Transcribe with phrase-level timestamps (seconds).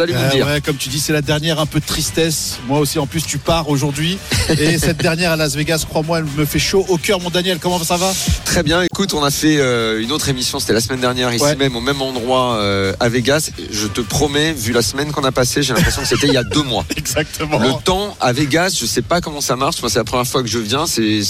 [0.00, 0.46] Vous allez vous dire.
[0.46, 2.60] ouais, comme tu dis, c'est la dernière, un peu de tristesse.
[2.68, 4.16] Moi aussi, en plus, tu pars aujourd'hui.
[4.56, 7.58] Et cette dernière à Las Vegas, crois-moi, elle me fait chaud au cœur, mon Daniel.
[7.58, 8.14] Comment ça va?
[8.44, 8.82] Très bien.
[8.82, 10.60] Écoute, on a fait euh, une autre émission.
[10.60, 11.56] C'était la semaine dernière, ici Ouais.
[11.56, 13.50] même, au même endroit euh, à Vegas.
[13.72, 16.36] Je te promets, vu la semaine qu'on a passée, j'ai l'impression que c'était il y
[16.36, 16.84] a deux mois.
[16.96, 17.58] Exactement.
[17.58, 19.80] Le temps à Vegas, je sais pas comment ça marche.
[19.82, 20.86] Moi, c'est la première fois que je viens.
[20.86, 21.24] C'est,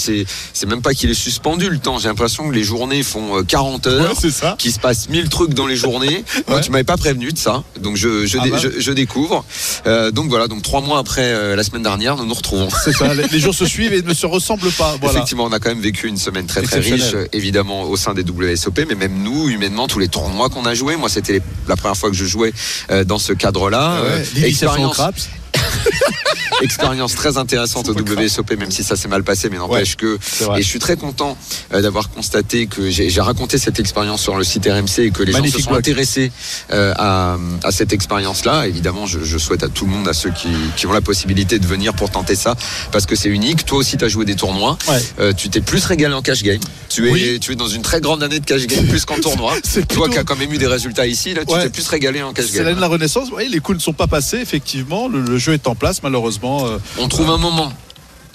[0.67, 1.97] même pas qu'il est suspendu le temps.
[1.97, 4.09] J'ai l'impression que les journées font euh, 40 heures.
[4.11, 4.53] Ouais, c'est ça.
[4.59, 6.23] qu'il se passe mille trucs dans les journées.
[6.47, 8.58] Moi, tu m'avais pas prévenu de ça, donc je, je, Ah bah.
[8.59, 9.43] Je, je découvre.
[9.87, 12.67] Euh, donc voilà, donc trois mois après euh, la semaine dernière, nous nous retrouvons.
[12.83, 13.13] C'est ça.
[13.13, 14.95] Les, les jours se suivent et ne se ressemblent pas.
[14.99, 15.15] Voilà.
[15.15, 18.23] Effectivement, on a quand même vécu une semaine très très riche, évidemment au sein des
[18.23, 20.95] WSOP, mais même nous, humainement, tous les tournois qu'on a joués.
[20.95, 22.53] Moi, c'était la première fois que je jouais
[22.91, 23.97] euh, dans ce cadre-là.
[23.99, 25.29] Ah Ouais, expérience, craps.
[26.61, 30.17] expérience très intéressante au WSOP, même si ça s'est mal passé, mais n'empêche que.
[30.57, 31.37] Et je suis très content
[31.73, 35.31] euh, d'avoir constaté que j'ai raconté cette expérience sur le site RMC et que les
[35.31, 36.31] gens se sont intéressés
[36.71, 38.67] euh, à, à cette expérience-là.
[38.67, 41.59] Évidemment, je, je souhaite à tout le monde, à ceux qui, qui ont la possibilité
[41.59, 42.55] de venir pour tenter ça,
[42.91, 43.65] parce que c'est unique.
[43.65, 44.77] Toi aussi, tu as joué des tournois.
[44.87, 45.01] Ouais.
[45.19, 46.59] Euh, tu t'es plus régalé en cash game.
[46.89, 47.39] Tu es, Oui.
[47.39, 49.53] tu es dans une très grande année de cash game, plus qu'en tournoi.
[49.63, 51.63] C'est Toi qui as quand même eu des résultats ici, là, tu Ouais.
[51.63, 52.81] t'es plus régalé en cash C'est l'année de game.
[52.81, 53.29] la Renaissance.
[53.33, 55.07] Oui, les coups ne sont pas passés, effectivement.
[55.07, 56.65] Le, le jeu est en place, malheureusement.
[56.65, 57.71] Euh, On trouve un moment.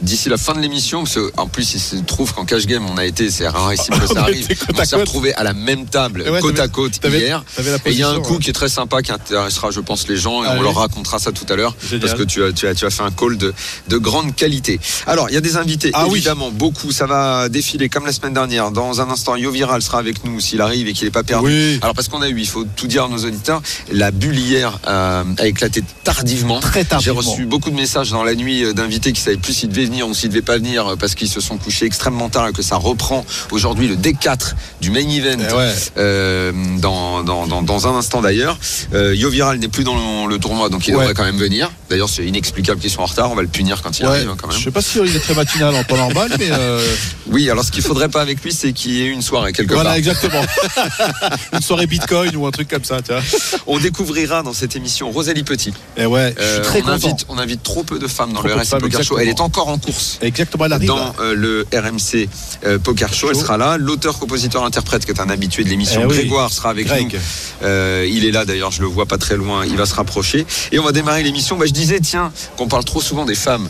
[0.03, 2.97] D'ici la fin de l'émission, parce qu'en plus il se trouve qu'en cash game on
[2.99, 6.41] a été, c'est rarissime que ça arrive, on s'est retrouvés à la même table, ouais,
[6.41, 7.45] côte à côte hier.
[7.87, 8.39] Et il y a un coup ouais.
[8.41, 10.65] qui est très sympa qui intéressera, je pense, les gens et Ah on oui.
[10.65, 13.03] leur racontera ça tout à l'heure parce que tu as, tu as, tu as fait
[13.05, 13.55] un call de,
[13.89, 14.81] de grande qualité.
[15.07, 16.17] Alors, il y a des invités, Ah oui.
[16.19, 16.91] évidemment, beaucoup.
[16.93, 18.71] Ça va défiler comme la semaine dernière.
[18.73, 21.47] Dans un instant, Yo Viral sera avec nous s'il arrive et qu'il n'est pas perdu.
[21.47, 21.79] Oui.
[21.83, 24.79] Alors, parce qu'on a eu, il faut tout dire à nos auditeurs, la bulle hier
[24.89, 26.61] euh, a éclaté tardivement.
[26.61, 27.21] Très J'ai tardivement.
[27.21, 30.09] reçu beaucoup de messages dans la nuit euh, d'invités qui savaient plus s'ils devaient venir
[30.09, 32.63] ou s'ils devaient pas venir euh, parce qu'ils se sont couchés extrêmement tard et que
[32.63, 35.73] ça reprend aujourd'hui le D4 du main event Eh ouais.
[35.99, 38.59] euh, dans, dans, dans, dans un instant d'ailleurs.
[38.93, 41.01] Euh, Yo Viral n'est plus dans le, le tournoi donc il Ouais.
[41.01, 41.71] devrait quand même venir.
[41.91, 44.11] D'ailleurs c'est inexplicable qu'ils soient en retard, on va le punir quand il Ouais.
[44.13, 44.59] arrive hein, quand même.
[44.59, 46.85] Je sais pas si il est très matinal en temps normal, mais euh,
[47.27, 49.75] Oui alors ce qu'il faudrait pas avec lui c'est qu'il y ait une soirée quelque
[49.75, 49.97] voilà, part.
[49.99, 50.43] exactement.
[51.53, 53.23] Une soirée Bitcoin ou un truc comme ça, tu vois.
[53.67, 55.73] On découvrira dans cette émission Rosalie Petit.
[55.97, 56.93] Et ouais, je suis très on, content.
[56.95, 59.19] invite, on invite trop peu de femmes dans Trop le femmes, Poker Show.
[59.19, 60.19] Elle est encore en course.
[60.23, 60.89] Exactement, elle arrive.
[60.89, 62.29] dans euh, le RMC
[62.65, 63.29] euh, Poker Show.
[63.31, 63.77] Elle sera là.
[63.79, 66.17] L'auteur, compositeur, interprète, qui est un habitué de l'émission, Eh oui.
[66.17, 67.13] Grégoire, sera avec Greg.
[67.15, 67.19] nous.
[67.67, 69.65] Euh, il est là d'ailleurs, je le vois pas très loin.
[69.67, 70.47] Il va se rapprocher.
[70.73, 71.57] Et on va démarrer l'émission.
[71.57, 73.69] Bah, je disais, tiens, qu'on parle trop souvent des femmes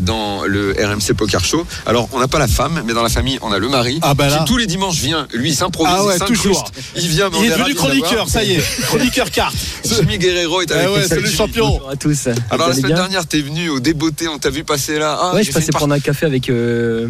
[0.00, 1.66] dans le RMC Poker Show.
[1.86, 3.98] Alors, on n'a pas la femme, mais dans la famille, on a le mari.
[4.02, 4.38] Ah, bah là.
[4.38, 5.26] Qui tous les dimanches vient.
[5.32, 6.42] Lui, il s'improvise, Ah ouais, il s'incruste.
[6.42, 6.70] toujours.
[6.96, 8.80] Il vient, mais Il est devenu chroniqueur, ça y est.
[8.86, 9.54] Chroniqueur carte.
[9.84, 11.06] Jimmy Guerrero est avec ouais, nous.
[11.08, 11.36] c'est le Jimmy.
[11.36, 11.68] champion.
[11.70, 12.28] Bonjour à tous.
[12.50, 15.18] Alors, la semaine dernière, t'es venu au débeauté, on t'a vu passer là.
[15.20, 17.08] Ah, Ouais, je passais prendre un café avec, euh,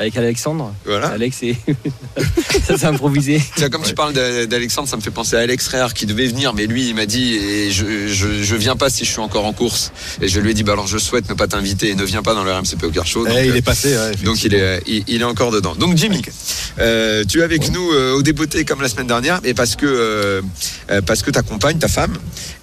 [0.00, 0.72] avec Alexandre.
[0.86, 1.08] Voilà.
[1.08, 1.56] Alex et.
[2.66, 3.40] ça s'est improvisé.
[3.56, 6.26] Tiens, comme tu parles d'A- d'Alexandre, ça me fait penser à Alex Réard qui devait
[6.26, 9.20] venir, mais lui, il m'a dit et je, je, je viens pas si je suis
[9.20, 9.92] encore en course.
[10.20, 12.22] Et je lui ai dit, bah alors je souhaite ne pas t'inviter et ne viens
[12.22, 13.24] pas dans le RMC Poker Show.
[13.26, 13.96] Donc, Eh, il euh, est passé.
[13.96, 15.74] ouais, donc il est, il, il est encore dedans.
[15.74, 16.22] Donc Jimmy,
[16.78, 19.86] euh, tu es avec nous euh, au débeauté comme la semaine dernière, et parce que
[19.86, 20.42] euh,
[20.90, 22.16] euh, parce que ta compagne, ta femme,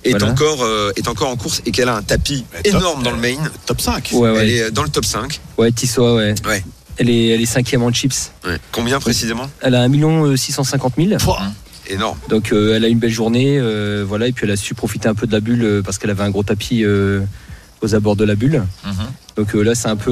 [0.03, 0.27] est Voilà.
[0.27, 2.65] encore euh, est encore en course et qu'elle a un tapis top.
[2.75, 3.37] énorme dans le main.
[3.65, 4.09] Top 5.
[4.13, 4.49] Ouais, Elle ouais.
[4.67, 5.39] est dans le top 5.
[5.57, 6.35] Ouais, Tissoa, ouais.
[6.47, 6.63] Ouais.
[6.99, 8.31] Elle est, elle est cinquième en chips.
[8.45, 8.57] Ouais.
[8.71, 11.09] Combien précisément Elle a 1 650 000.
[11.89, 12.17] Énorme.
[12.29, 13.57] Donc euh, elle a une belle journée.
[13.59, 15.97] euh, voilà, et puis elle a su profiter un peu de la bulle euh, parce
[15.97, 16.83] qu'elle avait un gros tapis
[17.81, 18.63] aux abords de la bulle.
[18.85, 18.93] Mhm.
[19.37, 20.11] Donc là, c'est un peu.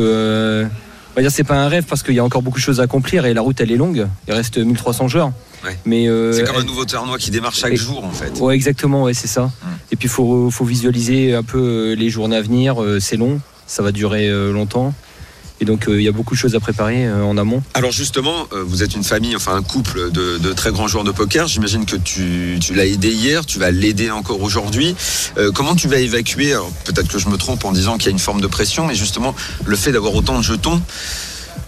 [1.12, 2.80] on va dire c'est pas un rêve parce qu'il y a encore beaucoup de choses
[2.80, 4.08] à accomplir et la route elle est longue.
[4.28, 5.32] Il reste 1300 joueurs.
[5.66, 5.78] Ouais.
[5.86, 8.40] Mais C'est comme un nouveau tournoi qui démarre chaque Et- jour en fait.
[8.40, 9.52] Ouais, exactement, ouais, c'est ça.
[9.92, 12.76] Et puis il faut, faut visualiser un peu les journées à venir.
[13.02, 14.94] C'est long, ça va durer longtemps.
[15.62, 17.64] Et donc euh, il y a beaucoup de choses à préparer euh, en amont.
[17.74, 21.12] Alors justement, euh, vous êtes une famille, enfin un couple de, très grands joueurs de
[21.12, 21.48] poker.
[21.48, 24.96] J'imagine que tu, tu l'as aidé hier, tu vas l'aider encore aujourd'hui.
[25.54, 26.56] Comment tu vas évacuer
[26.86, 28.96] Peut-être que je me trompe en disant qu'il y a une forme de pression, mais
[28.96, 29.36] justement
[29.66, 30.82] le fait d'avoir autant de jetons,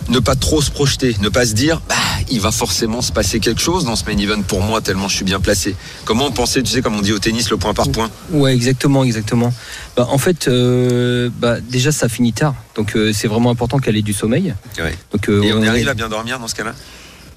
[0.10, 1.96] ne pas trop se projeter, ne pas se dire, bah,
[2.30, 5.16] il va forcément se passer quelque chose dans ce main event pour moi tellement je
[5.16, 5.76] suis bien placé.
[6.06, 8.10] Comment penser, tu sais, comme on dit au tennis, le point par point.
[8.32, 9.54] Ouais, exactement, exactement.
[9.96, 13.98] Bah, en fait, euh, bah, déjà ça finit tard, donc euh, c'est vraiment important qu'elle
[13.98, 14.54] ait du sommeil.
[14.80, 14.96] Ouais.
[15.12, 16.74] Donc, euh, Et on on- arrive à bien dormir dans ce cas-là.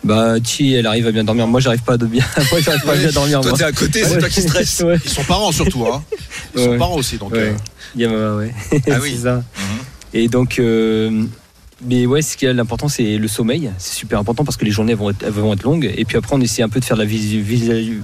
[0.02, 1.46] Bah, Chi, elle arrive à bien dormir.
[1.46, 2.25] Moi, j'arrive pas à bien.
[2.50, 3.40] Moi, j'arrive pas à bien dormir.
[3.43, 4.19] Toi t'es à côté, c'est Ouais.
[4.19, 4.81] toi qui stresse.
[4.81, 4.96] Ouais.
[5.05, 5.84] Ils sont parents surtout.
[5.87, 6.02] Hein.
[6.56, 7.19] Ils sont parents aussi.
[7.19, 7.55] Donc, Ouais.
[8.00, 8.49] euh.
[8.90, 9.12] Ah oui.
[9.17, 9.43] c'est ça.
[10.14, 11.25] Et donc, euh,
[11.82, 13.71] mais ouais, ce qui est l'important, c'est le sommeil.
[13.79, 15.93] C'est super important parce que les journées vont être, elles vont être longues.
[15.97, 18.03] Et puis après, on essaie un peu de faire de la visu, visu-.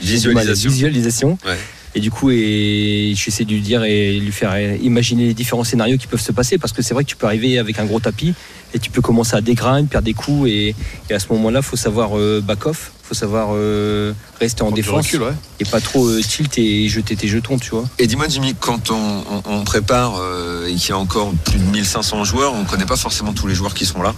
[0.00, 0.70] Visualisation.
[0.70, 1.38] visualisation.
[1.46, 1.56] Ouais.
[1.94, 5.96] Et du coup, et j'essaie de lui dire et lui faire imaginer les différents scénarios
[5.96, 8.00] qui peuvent se passer parce que c'est vrai que tu peux arriver avec un gros
[8.00, 8.34] tapis
[8.74, 10.74] et tu peux commencer à dégringuer, perdre des coups et,
[11.08, 15.06] et à ce moment-là, faut savoir euh, back off, faut savoir euh, rester en défense
[15.06, 15.32] recul, ouais.
[15.60, 17.84] et pas trop euh, tilt et jeter tes jetons, tu vois.
[17.98, 21.58] Et dis-moi Jimmy, quand on, on- on prépare euh, et qu'il y a encore plus
[21.58, 24.14] de 1500 joueurs, on ne connaît pas forcément tous les joueurs qui sont là.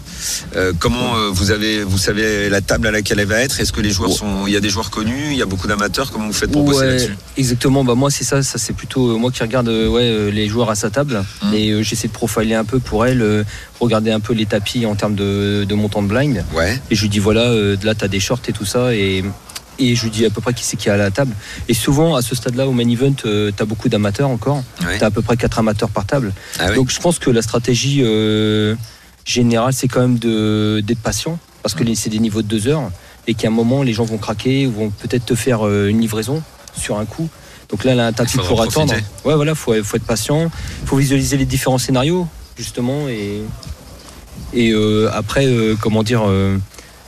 [0.54, 3.60] Euh, comment euh, vous avez, vous savez la table à laquelle elle va être?
[3.60, 5.66] Est-ce que les joueurs sont, il y a des joueurs connus, il y a beaucoup
[5.66, 6.10] d'amateurs?
[6.12, 7.16] Comment vous faites pour bosser Ouais, là-dessus?
[7.36, 7.84] exactement.
[7.84, 10.88] Bah moi c'est ça, ça c'est plutôt moi qui regarde ouais les joueurs à sa
[10.90, 13.42] table et euh, j'essaie de profiler un peu pour elle, euh,
[13.80, 16.78] regarder un peu les tapis en termes de, de montant de blind Ouais.
[16.90, 19.24] et je lui dis voilà euh, de là t'as des shorts et tout ça et
[19.78, 21.34] et je lui dis à peu près qui c'est qui est à la table.
[21.68, 24.62] Et souvent à ce stade-là au main event, euh, t'as beaucoup d'amateurs encore.
[24.86, 24.96] ouais.
[24.98, 26.32] T'as à peu près quatre amateurs par table.
[26.58, 26.76] Ah oui.
[26.76, 28.74] Donc je pense que la stratégie euh,
[29.26, 32.90] générale, c'est quand même d'être patient, parce que c'est des niveaux de deux heures,
[33.26, 36.00] et qu'à un moment, les gens vont craquer, ou vont peut-être te faire euh, une
[36.00, 36.42] livraison
[36.74, 37.28] sur un coup.
[37.68, 38.94] Donc là, elle a un tapis faudra pour en attendre.
[39.26, 40.50] Ouais, voilà, faut, faut être patient,
[40.86, 42.26] faut visualiser les différents scénarios,
[42.56, 43.42] justement, et,
[44.52, 46.56] et euh, après, euh, comment dire, euh,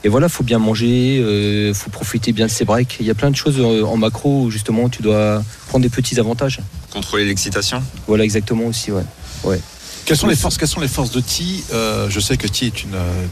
[0.05, 2.97] et voilà, faut bien manger, euh, faut profiter bien de ses breaks.
[3.01, 5.89] Il y a plein de choses euh, en macro où justement tu dois prendre des
[5.89, 6.61] petits avantages.
[6.93, 7.83] Contrôler l'excitation.
[8.07, 9.03] Voilà, exactement aussi, ouais.
[10.05, 12.67] Quelles sont les forces, quelles sont les forces de Ti Euh, Je sais que Ti
[12.67, 13.27] est une euh,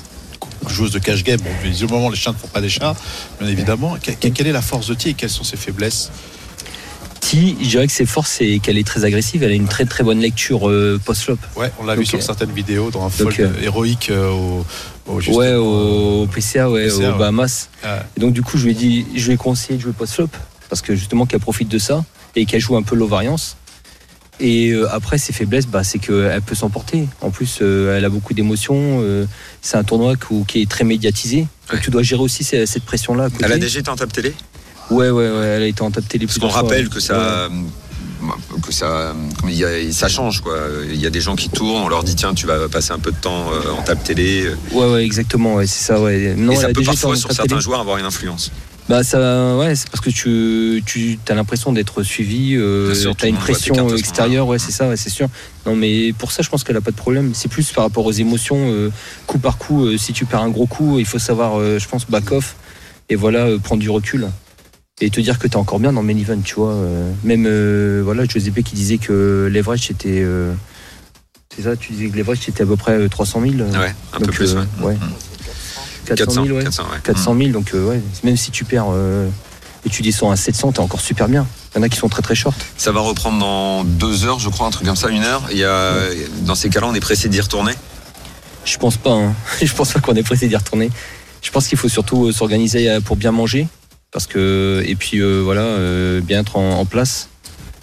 [0.68, 1.40] joueuse de cash game.
[1.40, 2.94] Bon, visiblement, les chiens ne font pas des chats,
[3.40, 3.96] bien évidemment.
[4.02, 6.10] Que- que- quelle est la force de Ti et quelles sont ses faiblesses?
[7.26, 9.42] Ti, je dirais que ses forces, c'est qu'elle est très agressive.
[9.42, 11.38] Elle a une très très bonne lecture euh, post-flop.
[11.56, 14.64] Ouais, on l'a vu sur euh, certaines vidéos dans un fold euh, héroïque euh, au,
[15.32, 17.68] Ouais, au PCA, ouais, PCA, au Bahamas.
[18.16, 20.28] Et donc du coup, je lui ai dit, je lui ai conseillé de jouer post-flop
[20.68, 22.04] parce que justement qu'elle profite de ça
[22.36, 23.56] et qu'elle joue un peu low variance.
[24.38, 27.08] Et euh, après, ses faiblesses, bah, c'est qu'elle peut s'emporter.
[27.22, 29.00] En plus, euh, elle a beaucoup d'émotions.
[29.02, 29.26] euh,
[29.62, 30.14] c'est un tournoi
[30.46, 31.38] qui, est très médiatisé.
[31.40, 31.80] Donc Ouais.
[31.82, 33.28] tu dois gérer aussi ce- cette pression-là.
[33.42, 34.32] Elle a déjà été en tape télé?
[34.90, 35.46] Ouais, ouais, ouais.
[35.46, 37.48] Elle a été en top télé Parce qu'on rappelle que ça.
[38.62, 39.14] que ça,
[39.90, 40.56] ça change quoi.
[40.88, 42.98] Il y a des gens qui tournent, on leur dit tiens tu vas passer un
[42.98, 44.48] peu de temps euh, en tape télé.
[44.72, 45.54] Ouais, ouais, exactement.
[45.56, 46.00] Ouais, c'est ça.
[46.00, 46.34] Ouais.
[46.36, 47.60] Non, et ça peut parfois sur certains télé.
[47.60, 48.50] joueurs avoir une influence.
[48.88, 53.32] Bah ça, ouais, c'est parce que tu, tu as l'impression d'être suivi, euh, t'as le
[53.32, 55.28] une pression extérieure, ouais, c'est ça, ouais, c'est sûr.
[55.66, 57.32] Non, mais pour ça, je pense qu'elle a pas de problème.
[57.34, 58.92] C'est plus par rapport aux émotions, euh,
[59.26, 59.86] coup par coup.
[59.86, 62.54] euh, si tu perds un gros coup, il faut savoir, euh, je pense, back off
[63.08, 64.28] et voilà, euh, prendre du recul
[65.00, 66.72] et te dire que t'es encore bien dans le main event, tu vois.
[66.72, 70.54] euh, même euh, voilà, Giuseppe qui disait que leverage était, euh,
[71.54, 73.52] c'est ça, tu disais que leverage était à peu près euh, 300 000.
[73.60, 74.54] euh, Ouais, un peu donc, plus.
[74.54, 74.86] euh, ouais.
[74.86, 74.94] ouais.
[74.94, 76.14] Mm.
[76.14, 76.62] 400 000, ouais.
[76.64, 76.98] 400, ouais.
[77.02, 79.28] 400 000, donc euh, ouais, même si tu perds euh,
[79.84, 81.46] et tu descends à 700, t'es encore super bien.
[81.74, 82.56] Il y en a qui sont très très short.
[82.78, 85.42] Ça va reprendre dans deux heures, je crois, un truc comme ça, une heure.
[85.50, 85.92] Il y a,
[86.46, 87.72] dans ces cas-là, on est pressé d'y retourner.
[88.64, 89.34] Je pense pas, hein.
[89.62, 90.90] je pense pas qu'on est pressé d'y retourner.
[91.42, 93.68] Je pense qu'il faut surtout euh, s'organiser euh, pour bien manger,
[94.16, 97.28] parce que et puis euh, voilà, euh, bien être en, en place.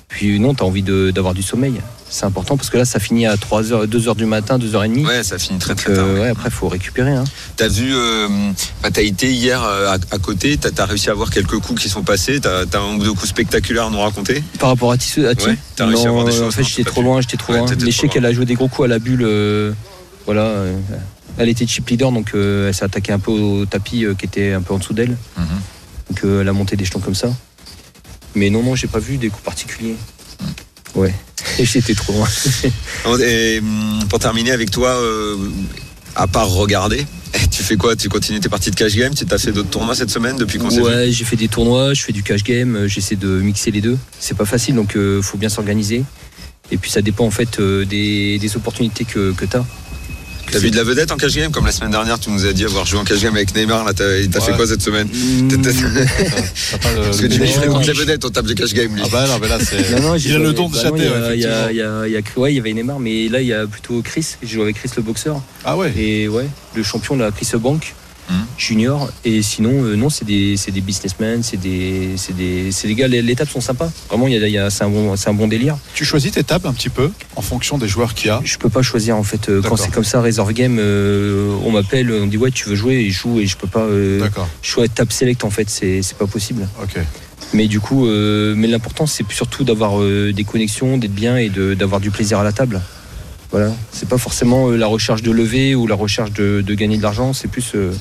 [0.07, 1.75] Puis non, t'as envie de- d'avoir du sommeil.
[2.09, 4.73] C'est important parce que là, ça finit à 3 heures, 2 heures du matin, 2
[4.75, 5.05] heures et demie.
[5.05, 6.05] Ouais, ça finit très Donc, très tard.
[6.07, 6.29] euh, ouais.
[6.29, 7.11] après, faut récupérer.
[7.11, 7.23] Hein.
[7.55, 8.27] T'as vu, euh,
[8.81, 11.89] bah, t'as été hier à, à côté, t'as as réussi à voir quelques coups qui
[11.89, 14.43] sont passés, t'as as un ou deux coups spectaculaires à nous raconter?
[14.57, 16.61] Par rapport à Tissot, à Ti Ouais, t'as réussi à voir des En choses, fait,
[16.63, 17.65] non, j'étais trop loin, j'étais trop loin.
[17.79, 19.23] Mais je sais qu'elle a joué des gros coups à la bulle.
[20.25, 20.51] voilà.
[21.37, 24.61] elle était chip leader, donc elle s'est attaquée un peu au tapis qui était un
[24.61, 25.17] peu en dessous d'elle.
[25.37, 25.45] Mhm.
[26.23, 27.33] Euh, elle a monté des jetons comme ça.
[28.35, 29.95] Mais non, non, j'ai pas vu des coups particuliers.
[30.95, 31.13] Ouais.
[31.59, 32.27] Et j'étais trop loin.
[33.19, 35.37] Et, hum, pour terminer avec toi, euh,
[36.15, 37.05] à part regarder,
[37.51, 37.95] tu fais quoi?
[37.95, 39.13] Tu continues tes parties de cash game?
[39.13, 42.03] Tu t'as fait d'autres tournois cette semaine depuis qu'on Ouais, j'ai fait des tournois, je
[42.03, 43.97] fais du cash game, euh, j'essaie de mixer les deux.
[44.19, 46.03] C'est pas facile, donc euh, faut bien s'organiser.
[46.71, 49.65] Et puis ça dépend en fait euh, des, des opportunités que, que tu as.
[50.53, 52.53] T'as vu de la vedette en cash game Comme la semaine dernière, tu nous as
[52.53, 53.83] dit avoir joué en cash game avec Neymar.
[53.85, 57.87] Là, t'as t'as fait quoi cette semaine Mm, t'as pas le- Parce que Jimmy fréquente
[57.87, 59.01] les vedettes en table de cash game, lui.
[59.03, 59.91] Ah bah non, mais là, c'est.
[59.99, 60.81] Non, non, j'ai Il a le don de bah
[62.37, 64.35] ouais, il y avait Neymar, mais là il y a plutôt Chris.
[64.43, 65.41] J'ai joué avec Chris le boxeur.
[65.65, 65.91] Ah ouais.
[65.97, 67.93] Et ouais, le champion là, Chris Bank,
[68.29, 68.45] Mhm.
[68.57, 69.09] junior.
[69.25, 73.07] Et sinon, euh, non, c'est des, businessmen, c'est des, c'est des, c'est des gars.
[73.07, 73.91] Les, les tables sont sympas.
[74.09, 75.77] Vraiment, y a, y a- c'est un bon, un bon délire.
[75.93, 78.41] Tu choisis tes tables un petit peu en fonction des joueurs qu'il y a.
[78.43, 79.49] Je peux pas choisir en fait.
[79.49, 82.75] Euh, Quand c'est comme ça, reserve game, euh, on m'appelle, on dit ouais, tu veux
[82.75, 83.81] jouer, et je joue et je peux pas.
[83.85, 84.47] Euh, D'accord.
[84.61, 86.67] choisir table select en fait, c'est, c'est pas possible.
[86.81, 86.97] Ok.
[87.53, 92.09] Mais du coup, mais l'important c'est surtout d'avoir des connexions, d'être bien et d'avoir du
[92.09, 92.81] plaisir à la table.
[93.53, 96.97] Voilà, c'est pas forcément euh, la recherche de lever ou la recherche de, de gagner
[96.97, 97.93] de l'argent, c'est plus euh,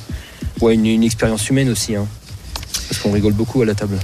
[0.63, 1.95] ouais, une, une expérience humaine aussi.
[1.95, 2.07] Hein.
[2.89, 3.99] Parce qu'on rigole beaucoup à la table.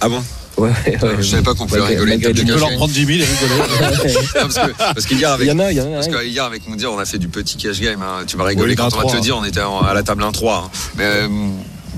[0.00, 0.22] Ah bon?
[0.56, 2.18] Ouais, ouais, Je savais pas qu'on pouvait rigoler.
[2.18, 2.76] peux cash leur game.
[2.78, 4.14] prendre 10 000 et rigoler.
[4.34, 5.94] Non, parce que parce qu'hier Il avec y en a, il y en a.
[5.96, 6.12] Parce ouais.
[6.14, 8.02] que hier avec Moundir, on a fait du petit cash game.
[8.02, 8.24] hein.
[8.26, 10.48] Tu vas rigoler Oui, quand on va te dire, on était à la table 1-3.
[10.64, 10.70] hein.
[10.96, 11.28] Mais euh,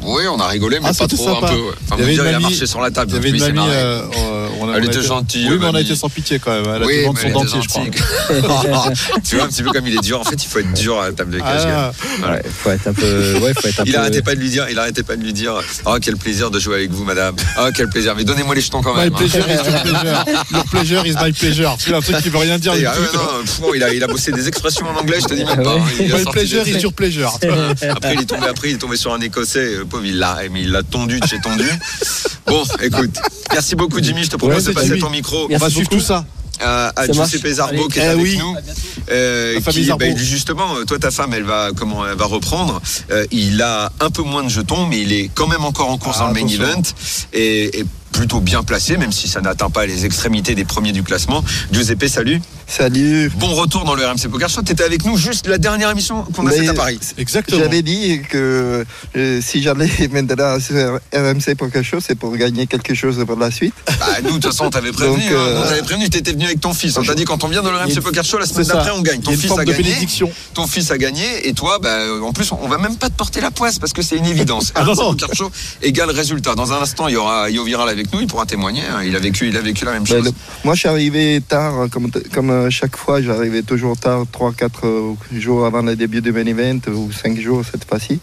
[0.05, 1.47] Oui, on a rigolé, mais Ah, pas trop sympa.
[1.47, 1.55] un peu.
[1.61, 1.71] ouais.
[1.91, 3.11] Enfin, Il y vous avait dire, une il a marché sur la table.
[3.13, 3.69] Il y avait une mamie.
[3.71, 6.39] euh, euh, on a- Elle on était gentille, Oui, mais on a été sans pitié
[6.39, 6.65] quand même.
[6.77, 7.85] Elle a Oui, mais son dentier, je crois.
[9.25, 10.21] tu vois un petit peu comme il est dur.
[10.21, 11.73] En fait, il faut être dur à la table de cash game.
[11.77, 12.35] Ah, Voilà.
[12.37, 13.39] Ouais, faut être un peu.
[13.43, 13.99] Ouais, faut être un Il peu.
[13.99, 15.55] arrêtait pas de lui dire, il arrêtait pas de lui dire,
[15.87, 17.35] oh quel plaisir de jouer avec vous, madame.
[17.61, 18.15] Oh quel plaisir.
[18.17, 19.15] Mais donnez-moi les jetons quand My même.
[19.15, 19.17] hein.
[19.19, 20.25] pleasure is your pleasure.
[20.53, 21.77] Your pleasure is my pleasure.
[21.79, 22.95] C'est un truc qui veut rien dire ah
[23.61, 25.75] bon, il, a, bossé des expressions en anglais, je te dis même pas.
[25.75, 25.85] hein.
[26.01, 26.83] My pleasure des is trucs.
[26.83, 27.39] your pleasure.
[27.91, 30.39] Après, il est tombé, après, il est tombé sur un Écossais, euh, pauvre, il l'a,
[30.51, 31.69] mais il l'a tondu de chez tondu.
[32.47, 33.17] Bon, écoute,
[33.53, 34.25] merci beaucoup, Jimmy.
[34.25, 35.01] Je te propose Ouais, de passer Jimmy.
[35.01, 36.01] ton micro On va suivre beaucoup.
[36.01, 36.25] tout ça.
[36.61, 37.07] à, à.
[37.11, 38.39] Giuseppe Zarbo qui est Eh avec oui.
[38.39, 38.57] nous.
[39.11, 42.81] Euh, qui, bah, justement, euh, toi, ta femme, elle va, comment, elle va reprendre.
[43.11, 45.99] Euh, il a un peu moins de jetons, mais il est quand même encore en
[45.99, 46.83] course Ah, dans le main event
[47.33, 51.03] et, et plutôt bien placé, même si ça n'atteint pas les extrémités des premiers du
[51.03, 51.43] classement.
[51.73, 52.41] Giuseppe, salut.
[52.77, 53.31] Salut.
[53.37, 54.63] Bon retour dans le RMC Poker Show.
[54.63, 56.99] Tu étais avec nous juste la dernière émission qu'on a faite à Paris.
[57.19, 57.61] Exactement.
[57.61, 58.83] J'avais dit que
[59.15, 63.51] euh, si j'allais maintenant sur RMC Poker Show, c'est pour gagner quelque chose pour la
[63.51, 63.75] suite.
[64.03, 65.17] Bah, nous, de toute façon, on t'avait prévenu.
[65.23, 65.35] Donc, hein.
[65.35, 66.97] euh, On t'avait prévenu, tu étais venu avec ton fils.
[66.97, 68.91] On t'a dit quand on vient dans le RMC une- Poker Show, la semaine d'après,
[68.91, 69.21] on gagne.
[69.21, 69.85] Ton fils forme a de gagné.
[69.85, 70.31] bénédiction.
[70.55, 71.47] Ton fils a gagné.
[71.47, 74.01] Et toi, bah, en plus, on va même pas te porter la poisse parce que
[74.03, 74.73] c'est une évidence.
[74.83, 75.11] Ah RMC non.
[75.15, 75.51] Poker Show
[75.83, 76.55] égale résultat.
[76.55, 78.21] Dans un instant, il y aura Yo Viral avec nous.
[78.23, 78.83] Il pourra témoigner.
[78.91, 79.03] hein.
[79.05, 80.25] Il a vécu, il a vécu la même Ben, chose.
[80.25, 80.33] le-
[80.65, 85.67] moi, je suis arrivé tard, comme, comme euh, chaque fois, j'arrivais toujours tard, 3-4 jours
[85.67, 88.21] avant le début du main event, ou 5 jours cette fois-ci.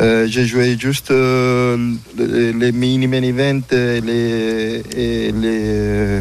[0.00, 1.76] Euh, J'ai joué juste euh,
[2.16, 6.20] les, les mini-main event et les, et les euh,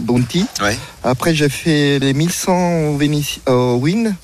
[0.00, 0.44] bounty.
[0.60, 0.76] Ouais.
[1.04, 2.96] Après, j'ai fait les 1100
[3.46, 4.14] au, Win,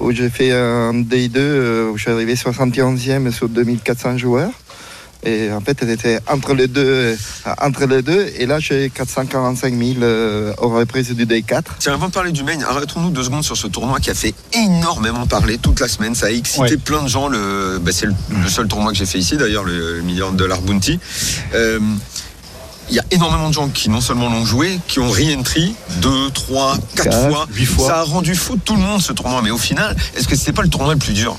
[0.00, 4.52] où j'ai fait un Day 2, euh, où je suis arrivé 71e sur 2400 joueurs.
[5.24, 7.16] Et en fait, c'était entre les deux, euh,
[7.60, 8.30] entre les deux.
[8.38, 11.76] Et là, j'ai 445 000 euh, aux reprises du Day 4.
[11.80, 14.32] Tiens, avant de parler du main, arrêtons-nous deux secondes sur ce tournoi qui a fait
[14.52, 16.14] énormément parler toute la semaine.
[16.14, 16.76] Ça a excité Ouais.
[16.76, 17.28] plein de gens.
[17.28, 20.36] Le, bah, c'est le, le seul tournoi que j'ai fait ici, d'ailleurs, le million de
[20.36, 21.00] dollars bounty.
[21.54, 21.80] Euh,
[22.90, 26.30] il y a énormément de gens qui non seulement l'ont joué, qui ont re-entry deux,
[26.30, 27.46] trois, quatre Quatre, fois.
[27.52, 27.86] huit fois.
[27.88, 29.42] Ça a rendu fou tout le monde ce tournoi.
[29.42, 31.36] Mais au final, est-ce que c'était pas le tournoi le plus dur?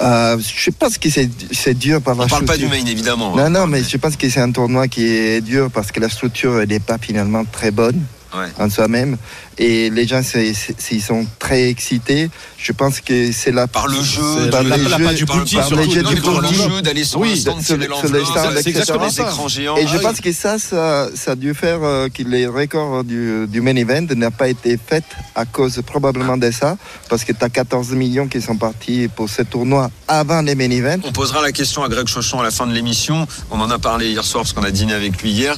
[0.00, 2.84] Euh, je pense que c'est c'est dur par On parle pas du structure.
[2.84, 3.34] main évidemment.
[3.36, 6.08] Non, non, mais je pense que c'est un tournoi qui est dur parce que la
[6.08, 8.00] structure n'est pas finalement très bonne
[8.34, 8.46] Ouais.
[8.58, 9.16] en soi-même.
[9.60, 13.88] Et les gens, c'est- c'est- s'ils sont très excités, je pense que c'est la Par
[13.88, 17.76] le jeu, par du les jeux, du le jeu d'aller sur Oui, un stand, sur
[17.76, 17.88] tirer
[18.54, 19.22] les- exactement ça.
[19.24, 19.76] écrans géants.
[19.76, 23.02] Et je Ah pense que ça, ça, ça a dû faire euh, que les records
[23.04, 26.76] du, du main event n'a pas été fait à cause probablement de ça,
[27.08, 30.70] parce que tu as 14 millions qui sont partis pour ce tournoi avant les main
[30.70, 31.02] events.
[31.04, 33.26] On posera la question à Greg Chauchon à la fin de l'émission.
[33.50, 35.56] On en a parlé hier soir parce qu'on a dîné avec lui hier.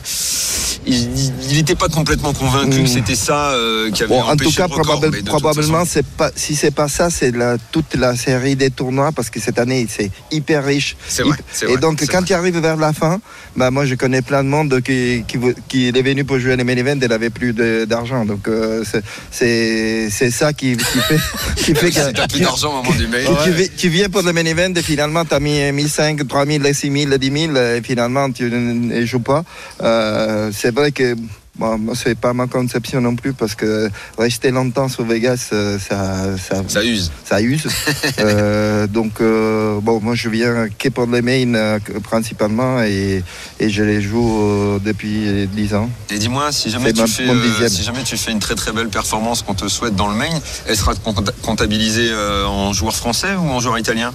[0.87, 1.09] Il
[1.55, 2.85] n'était pas complètement convaincu Mm.
[2.85, 6.31] que c'était ça euh, qui avait Bon, en tout cas, record, probable- probablement, c'est pas,
[6.35, 9.87] si c'est pas ça, c'est la, toute la série des tournois, parce que cette année,
[9.89, 10.97] c'est hyper riche.
[11.09, 12.25] C'est vrai, c'est Et donc, quand vrai.
[12.27, 13.21] tu arrives vers la fin,
[13.57, 16.57] bah, moi, je connais plein de monde qui, qui, vou- qui est venu pour jouer
[16.57, 18.25] les main events et n'avait plus de- d'argent.
[18.25, 21.19] Donc, euh, c'est- c'est c'est ça qui, qui fait,
[21.57, 22.33] qui fait Si t'as que.
[22.33, 23.27] plus d'argent au moment du mail.
[23.45, 27.19] Tu, tu viens pour le main event et finalement tu as mis 1500, 3000, 6000,
[27.19, 29.45] 10 000 et finalement tu ne joues pas.
[29.83, 31.15] Euh, c'est vrai que
[31.61, 33.89] bon, moi c'est pas ma conception non plus parce que
[34.19, 37.13] rester longtemps sur Vegas euh, ça, ça, Ça use.
[37.29, 37.65] ça use.
[38.19, 43.23] Euh, donc euh, bon moi je viens que pour les mains euh, principalement et,
[43.59, 45.89] et je les joue euh, depuis 10 ans.
[46.11, 48.73] Et dis-moi, si jamais, tu ma- fais, euh, si jamais tu fais une très très
[48.73, 50.35] belle performance qu'on te souhaite dans le main,
[50.67, 54.13] elle sera compta- comptabilisée euh, en joueur français ou en joueur italien?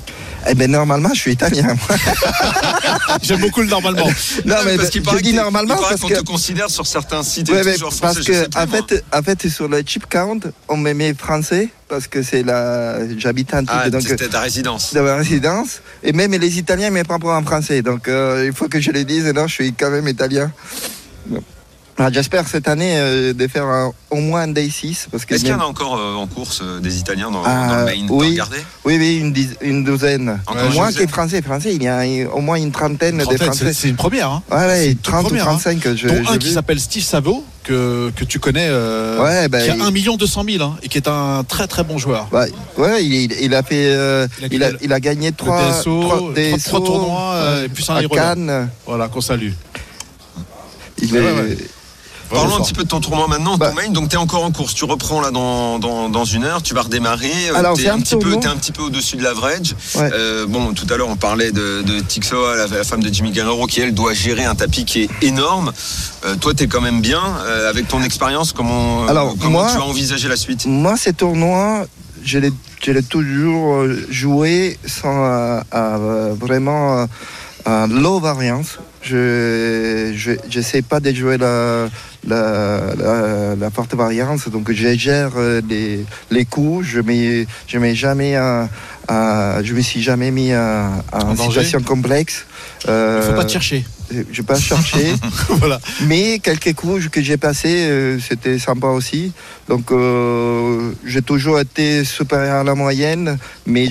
[0.48, 1.76] Eh ben normalement je suis italien.
[3.24, 4.06] J'aime beaucoup le normalement.
[4.46, 6.86] non mais parce qu'il je paraît normalement il paraît parce qu'on que te considère sur
[6.86, 8.78] certains sites Français, parce je que sais plus, en moi.
[8.88, 12.98] fait, en fait, sur le chip count, on me met français parce que c'est la,
[13.18, 14.94] j'habite en Ah, donc c'était ta résidence.
[14.94, 15.82] de ma résidence.
[16.04, 18.92] Et même les Italiens me prennent pour un français, donc euh, il faut que je
[18.92, 19.26] les dise.
[19.34, 20.52] Non, je suis quand même italien.
[21.98, 25.34] Ah, J'espère cette année euh, de faire un- au moins un day 6 parce que
[25.34, 27.76] Est-ce qu'il y en a encore euh, en course euh, des Italiens dans, Ah, dans
[27.78, 28.40] le main T'as oui.
[28.84, 30.42] oui, oui, une, diz- une douzaine.
[30.46, 32.72] Encore une Moi douzaine qui est français, français, il y a euh, au moins une
[32.74, 33.74] trentaine de Trentaine, c'est français.
[33.74, 34.30] c'est une première.
[34.30, 34.44] Hein.
[34.52, 35.52] Ouais, ouais, une toute 30 ou première, hein.
[35.58, 39.48] 35 que je, Dont un qui s'appelle Steve Savo, que, que tu connais, euh, Ouais,
[39.48, 41.86] bah, qui a il- 1 million 200 000 hein, et qui est un très très
[41.86, 42.28] bon joueur.
[42.34, 45.30] Ouais, ouais, il, il a fait, euh, Il a il, a, gagné il a gagné
[45.30, 48.04] Le trois, DSO, trois, trois- DSO, trois tournois, euh, et plus un à.
[48.10, 48.70] Cannes.
[48.86, 49.52] Voilà, qu'on salue.
[51.02, 51.58] Il Ouais, est- ouais.
[52.30, 53.70] Parlons un petit peu de ton tournoi maintenant, Bah.
[53.70, 53.90] ton main.
[53.90, 54.74] Donc, tu es encore en course.
[54.74, 56.62] Tu reprends là dans, dans, dans une heure.
[56.64, 57.32] Tu vas redémarrer.
[57.52, 59.76] Euh, Alors, t'es un, un petit peu, t'es un petit peu au-dessus de l'average.
[59.96, 60.10] Ouais.
[60.14, 63.32] Euh, bon, tout à l'heure, on parlait de, de Tixoa, la, la femme de Jimmy
[63.32, 65.72] Guerrero, qui elle doit gérer un tapis qui est énorme.
[66.26, 67.22] Euh, toi, tu es quand même bien.
[67.46, 70.66] Euh, avec ton expérience, comment, Alors, comment moi- tu vas envisager la suite?
[70.66, 71.86] Moi, ces tournois,
[72.24, 72.52] je l'ai
[72.86, 75.60] je toujours joué sans
[76.40, 77.08] vraiment
[77.90, 78.78] low variance.
[79.06, 81.88] Je je- j'essaie pas de jouer la,
[82.28, 86.86] la, la, la forte variance, donc je gère euh, les, les coups.
[86.88, 88.68] Je mets je mets jamais à,
[89.08, 92.46] à- je me suis jamais mis à, à En une danger situation complexe.
[92.86, 93.86] Il ne faut Euh, pas te chercher.
[94.12, 95.14] je vais pas chercher.
[95.50, 95.80] voilà.
[96.08, 99.32] Mais quelques coups que j'ai passés, euh, c'était sympa aussi.
[99.68, 103.88] Donc euh, j'ai toujours été supérieur à la moyenne, mais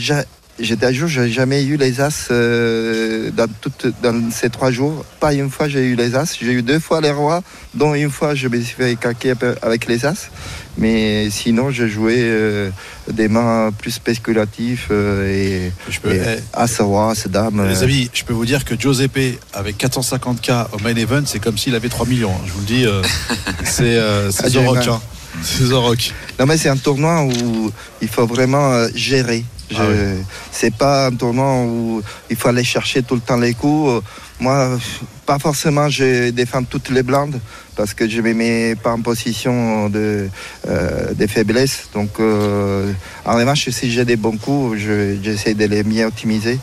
[0.60, 5.04] j'étais à jour, j'ai jamais eu les as euh, dans, toutes- dans ces trois jours.
[5.20, 7.42] Pas une fois j'ai eu les as, j'ai eu deux fois les rois,
[7.74, 10.28] dont une fois je me suis fait caquer avec les as.
[10.76, 12.70] Mais sinon j'ai joué euh,
[13.10, 17.66] des mains plus spéculatives euh, et, Je peux, et eh, as, roi, as, dame.
[17.68, 21.38] Les euh, amis, je peux vous dire que Giuseppe, avec 450K au main event, c'est
[21.38, 22.32] comme s'il avait 3 millions.
[22.32, 22.44] hein.
[22.46, 23.02] Je vous le dis, euh,
[23.64, 24.78] c'est Ah, Rock.
[24.88, 25.00] hein.
[25.72, 26.12] Rock.
[26.38, 27.70] Non mais c'est un tournoi où
[28.00, 29.44] il faut vraiment gérer.
[29.74, 30.22] Ah oui.
[30.52, 33.90] C'est pas un tournoi où il faut aller chercher tout le temps les coups.
[33.90, 34.00] Euh,
[34.40, 34.78] Moi,
[35.26, 37.40] pas forcément je défends toutes les blindes
[37.76, 40.28] parce que je me mets pas en position de,
[40.68, 41.88] euh, de faiblesse.
[41.94, 42.92] Donc euh,
[43.24, 46.58] en revanche, si j'ai des bons coups, je- j'essaie de les mieux optimiser,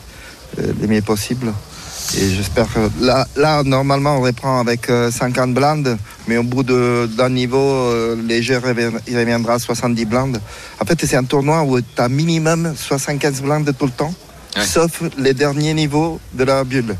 [0.60, 1.52] euh, les mieux possible.
[2.18, 6.64] Et j'espère que là, là, normalement, on reprend avec euh, 50 blindes, mais au bout
[6.64, 10.40] de- d'un niveau euh, léger, revient- il reviendra à 70 blindes.
[10.80, 14.14] En fait, c'est un tournoi où tu as minimum 75 blindes tout le temps,
[14.58, 14.66] Ouais.
[14.66, 16.96] sauf les derniers niveaux de la bulle.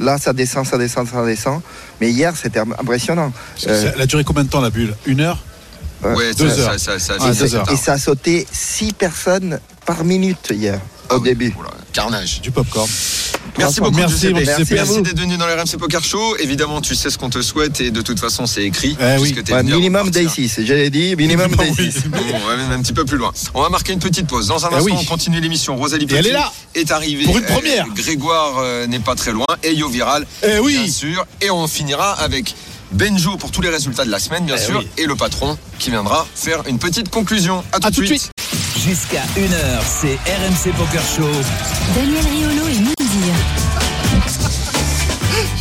[0.00, 1.60] Là, ça descend, ça descend, ça descend.
[2.00, 3.32] Mais hier, c'était impressionnant.
[3.66, 4.94] Euh, Elle a duré combien de temps la bulle?
[5.06, 5.42] Une heure?
[6.04, 6.78] Ouais, Deux ça, heures.
[6.78, 7.72] ça, ça, ça, Ah, deux heures.
[7.72, 11.54] Et ça a sauté 6 personnes par minute hier, Ah au oui, début.
[11.92, 12.40] Carnage.
[12.42, 12.88] Du popcorn.
[13.58, 13.96] Merci beaucoup.
[13.96, 14.32] merci.
[14.32, 16.36] Merci d'être venu dans le RMC Poker Show.
[16.38, 18.96] Évidemment, tu sais ce qu'on te souhaite et de toute façon, c'est écrit.
[19.00, 19.34] Eh oui.
[19.50, 21.92] Ouais, venu minimum day 6, j'avais dit, minimum day Oui.
[21.92, 22.08] 6.
[22.08, 23.32] Bon, on va même un petit peu plus loin.
[23.54, 24.48] On va marquer une petite pause.
[24.48, 24.92] Dans un Eh instant, oui.
[24.98, 25.76] on continue l'émission.
[25.76, 26.52] Rosalie Et Petit elle est là.
[26.74, 27.24] est arrivée.
[27.24, 27.86] Pour une Euh, première.
[27.94, 29.46] Grégoire euh, n'est pas très loin.
[29.62, 31.26] Et Yo Viral, Eh bien oui sûr.
[31.40, 32.54] Et on finira avec
[32.92, 34.78] Benjo pour tous les résultats de la semaine, bien Eh sûr.
[34.80, 34.88] oui.
[34.98, 37.64] Et le patron qui viendra faire une petite conclusion.
[37.72, 38.30] À tout, À de tout de suite.
[38.86, 41.28] Jusqu'à 1h, c'est RMC Poker Show.
[41.96, 42.24] Daniel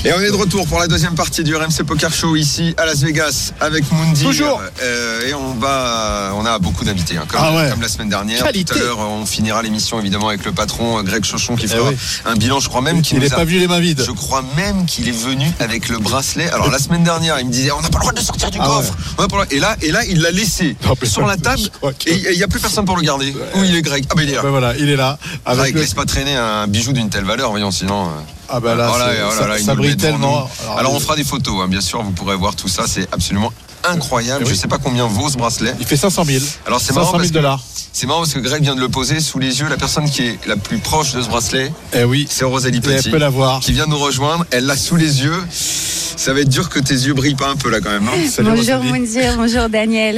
[0.06, 2.86] Et on est de retour pour la deuxième partie du RMC Poker Show ici à
[2.86, 4.24] Las Vegas avec Mundi.
[4.24, 4.62] Toujours.
[4.84, 7.70] Euh, et on va, on a beaucoup d'invités, hein, comme, Ah ouais.
[7.72, 8.44] comme la semaine dernière.
[8.44, 8.76] Qualité.
[8.76, 11.70] Tout à l'heure, on finira l'émission évidemment avec le patron euh, Greg Chauchon qui Eh
[11.70, 11.96] fera oui.
[12.26, 12.60] un bilan.
[12.60, 14.04] Je crois même qu'il n'est pas venu les mains vides.
[14.06, 16.52] Je crois même qu'il est venu avec le bracelet.
[16.52, 18.60] Alors la semaine dernière, il me disait on n'a pas le droit de sortir du
[18.62, 18.94] Ah coffre.
[19.18, 19.46] On le.
[19.56, 21.64] Et là, et là, il l'a laissé Non, mais- sur la table.
[21.82, 23.34] Que- Et il n'y a plus personne pour le garder.
[23.56, 24.06] Où il est Greg?
[24.12, 24.44] Ah ben il est là.
[24.44, 25.18] Ben voilà, il est là.
[25.46, 28.06] Ah, Avec le- laisse pas traîner un bijou d'une telle valeur, voyons, sinon.
[28.06, 28.10] euh,
[28.50, 30.50] Ah ben là, voilà, c'est- oh là ça, là, brille tellement.
[30.78, 33.52] Alors on fera des photos, hein, bien sûr, vous pourrez voir tout ça, c'est absolument
[33.88, 34.44] incroyable.
[34.46, 34.54] Eh oui.
[34.56, 35.74] Je sais pas combien vaut ce bracelet.
[35.80, 36.44] Il fait 500 000.
[36.66, 37.60] Alors c'est marrant 500 parce 000 que dollars.
[37.94, 39.68] c'est marrant parce que Greg vient de le poser sous les yeux.
[39.70, 42.26] La personne qui est la plus proche de ce bracelet, Eh oui.
[42.30, 43.60] c'est Rosalie Et elle Petit, peut l'avoir.
[43.60, 44.46] qui vient nous rejoindre.
[44.52, 45.44] Elle l'a sous les yeux.
[45.52, 48.06] Ça va être dur que tes yeux brillent pas un peu là quand même.
[48.06, 48.12] non?
[48.30, 49.36] Salut, bonjour Rosalie.
[49.38, 50.18] Bonjour Daniel.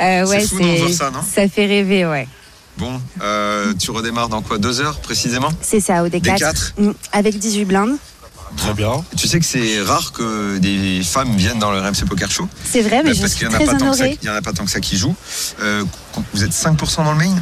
[0.00, 1.20] Euh, C'est ouais, fou de voir ça, non?
[1.22, 2.28] ça fait rêver, ouais.
[2.78, 6.20] Bon, euh, tu redémarres dans quoi Deux heures précisément C'est ça, au D4.
[6.38, 6.72] D4.
[6.78, 7.96] Mm, Avec 18 blindes.
[8.56, 9.04] Très bien.
[9.16, 12.48] Tu sais que c'est rare que des femmes viennent dans le RMC Poker Show.
[12.64, 14.02] C'est vrai, mais je parce suis qu'il n'y en, a très pas tant que ça-
[14.04, 14.18] honorée.
[14.22, 15.14] il y en a pas tant que ça qui jouent.
[15.60, 15.84] Euh,
[16.32, 17.36] vous êtes 5% dans le main?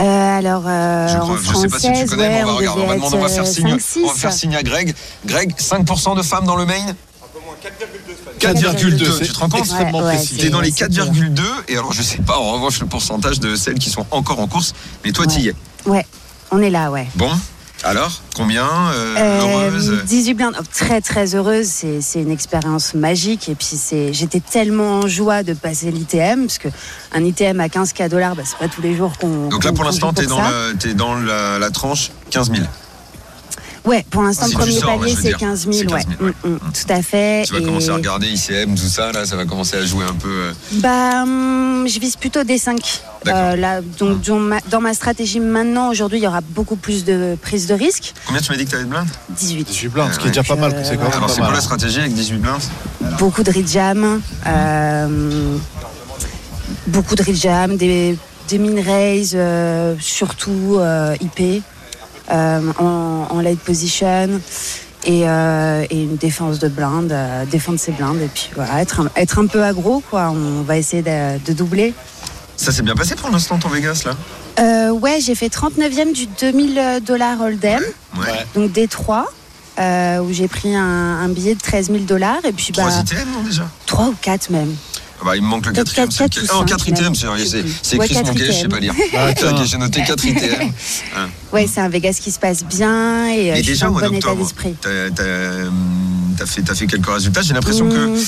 [0.00, 2.46] Euh, alors, euh, Je en crois, je sais pas si tu connais, mais ouais, on
[2.46, 2.82] va regarder.
[2.82, 3.98] On va demander, on va faire signe, 5-6.
[4.04, 4.94] on va faire signe à Greg.
[5.26, 6.94] Greg, 5% de femmes dans le main?
[7.58, 8.96] 4,2.
[8.96, 10.36] 4,2, Tu te rends compte Extrêmement Ouais, précis.
[10.36, 13.56] T'es dans les c'est 4,2 et alors je sais pas en revanche le pourcentage de
[13.56, 15.54] celles qui sont encore en course, mais toi tu y es.
[15.86, 16.06] Ouais,
[16.50, 17.08] on est là, ouais.
[17.16, 17.30] Bon,
[17.84, 22.94] alors combien euh, Euh, heureuse 18 blindes, Oh, très très heureuse, c'est c'est une expérience
[22.94, 26.68] magique et puis c'est j'étais tellement en joie de passer l'ITM parce que
[27.12, 29.48] un ITM à 15 k dollars, bah, c'est pas tous les jours qu'on.
[29.48, 32.50] Donc là pour l'instant joue t'es pour dans, la, t'es dans la, la tranche 15
[32.52, 32.66] 000.
[33.88, 35.38] Ouais, pour l'instant Si le tu premier sors, palier c'est dire.
[35.38, 36.02] 15 000, C'est 15 ouais.
[36.18, 36.34] 000, ouais.
[36.44, 37.44] Mm, mm, tout à fait.
[37.46, 40.04] Tu vas Et- commencer à regarder ICM, tout ça, là ça va commencer à jouer
[40.04, 40.28] un peu.
[40.28, 43.00] euh, Bah, hum, je vise plutôt des 5.
[43.24, 43.56] D'accord.
[43.56, 47.36] là, donc, dans ma, dans ma stratégie maintenant, aujourd'hui, il y aura beaucoup plus de
[47.40, 48.12] prise de risque.
[48.26, 49.64] Combien tu m'as dit que t'avais de blindes 18.
[49.68, 50.70] 18 blindes, ce qui est déjà pas mal.
[50.72, 52.62] Alors pas c'est quoi la stratégie avec 18 blindes?
[53.18, 54.20] Beaucoup de jam.
[54.46, 55.56] Euh,
[56.86, 58.16] beaucoup de jam, des,
[58.48, 58.58] des
[59.34, 61.60] euh, surtout euh, IP, euh,
[62.30, 64.40] en, en late position.
[65.04, 69.00] Et, euh, et une défense de blinde, euh, défendre ses blindes et puis voilà, être
[69.00, 70.30] un, être un peu aggro quoi.
[70.34, 71.94] On va essayer de, de doubler.
[72.56, 74.16] Ça s'est bien passé pour l'instant ton Vegas là?
[74.58, 77.80] Euh, ouais, j'ai fait 39e du 2000 dollars Hold'em,
[78.18, 78.24] Ouais.
[78.26, 78.46] Ouais.
[78.56, 79.22] donc D3,
[79.78, 83.00] euh, où j'ai pris un, un billet de 13 000 dollars et puis bah, 3
[83.02, 83.68] ITM non déjà?
[83.86, 84.74] 3 ou 4 même.
[85.20, 86.08] Ah bah, il me manque le quatrième.
[86.08, 87.78] quatre, quatre en cinq, 4 ITM, c'est c'est- plus.
[87.82, 88.94] c'est Ouais, écrit sur mon quatre cahier, je sais pas lire.
[89.16, 90.72] Ah, j'ai noté 4 ITM.
[91.52, 94.14] Ouais, c'est un Vegas qui se passe bien et euh, Mais je déjà, mois bon
[94.14, 94.74] état d'esprit.
[94.80, 94.88] t'as
[95.22, 97.42] hum, fait, t'as fait quelques résultats.
[97.42, 98.06] J'ai l'impression que.
[98.06, 98.18] Mmh.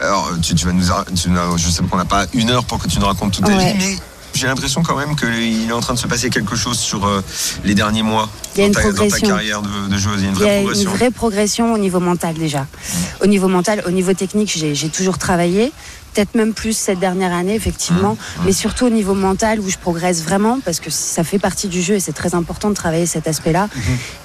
[0.00, 0.84] Alors, tu, tu vas nous.
[1.14, 3.52] tu je sais qu'on n'a pas une heure pour que tu nous racontes toute ta
[3.56, 3.72] Ouais.
[3.74, 3.96] vie, mais
[4.34, 7.22] j'ai l'impression quand même qu'il est en train de se passer quelque chose sur euh,
[7.64, 10.20] les derniers mois Il y a dans, une ta, dans ta carrière de, de joueuse.
[10.20, 10.90] Il y a une vraie a une progression.
[10.90, 12.66] vraie progression au niveau mental déjà.
[13.20, 15.70] Au niveau mental, au niveau technique, j'ai j'ai toujours travaillé.
[16.14, 18.16] Peut-être même plus cette dernière année, effectivement.
[18.44, 21.80] Mais surtout au niveau mental, où je progresse vraiment, parce que ça fait partie du
[21.82, 23.68] jeu et c'est très important de travailler cet aspect-là.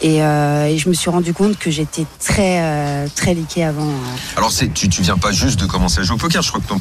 [0.01, 3.87] Et, euh, et je me suis rendu compte que j'étais très, euh, très liquée avant.
[3.87, 4.37] euh.
[4.37, 6.41] Alors, c'est- tu, tu viens pas juste de commencer à jouer au poker.
[6.41, 6.79] Je crois que ton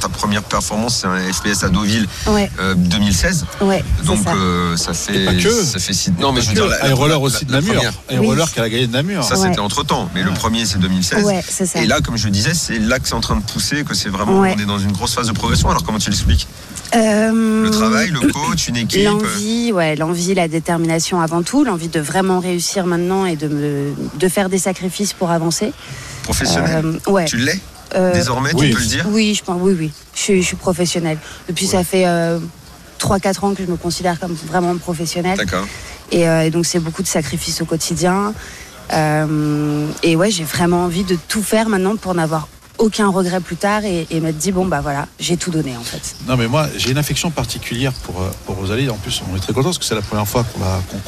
[0.00, 3.44] ta première performance, c'est un FPS à Deauville Ouais, euh, 2016.
[3.60, 4.34] ouais, c'est Donc, ça.
[4.34, 5.24] euh, ça fait.
[5.24, 5.50] pas que.
[5.64, 6.66] Ça fait six- Non, mais je veux dire.
[6.66, 7.74] la- la- aussi de la Namur.
[7.74, 7.92] première.
[8.08, 8.52] Aéroleur Oui.
[8.54, 9.22] qu'elle a gagné de Namur.
[9.24, 9.48] Ça, Ouais.
[9.48, 10.08] c'était entre temps.
[10.14, 11.24] Mais le premier, c'est 2016.
[11.24, 11.80] Ouais, c'est ça.
[11.80, 13.94] Et là, comme je le disais, c'est là que c'est en train de pousser, que
[13.94, 14.54] c'est vraiment, Ouais.
[14.56, 15.68] on est dans une grosse phase de progression.
[15.70, 16.46] Alors, comment tu l'expliques?
[16.94, 21.88] Euh, Le travail, le coach, une équipe L'envie, ouais, l'envie, la détermination avant tout, l'envie
[21.88, 25.72] de vraiment réussir maintenant et de, me, de faire des sacrifices pour avancer.
[26.24, 26.84] professionnel.
[27.06, 27.24] Euh, ouais.
[27.24, 27.58] Tu l'es?
[27.94, 28.68] Euh, désormais, oui.
[28.70, 29.06] tu peux le dire?
[29.08, 29.92] Oui, je pense, oui, oui.
[30.14, 31.18] Je suis, je suis professionnelle.
[31.48, 32.38] Depuis, ça fait euh,
[33.00, 35.36] 3-4 ans que je me considère comme vraiment professionnelle.
[35.38, 35.66] D'accord.
[36.10, 38.34] Et, euh, et donc, c'est beaucoup de sacrifices au quotidien.
[38.92, 43.56] Euh, et ouais, j'ai vraiment envie de tout faire maintenant pour n'avoir aucun regret plus
[43.56, 46.16] tard et, et me dire, bon, bah voilà, j'ai tout donné en fait.
[46.26, 48.88] Non, mais moi, j'ai une affection particulière pour, euh, pour Rosalie.
[48.90, 50.44] En plus, on est très content parce que c'est la première fois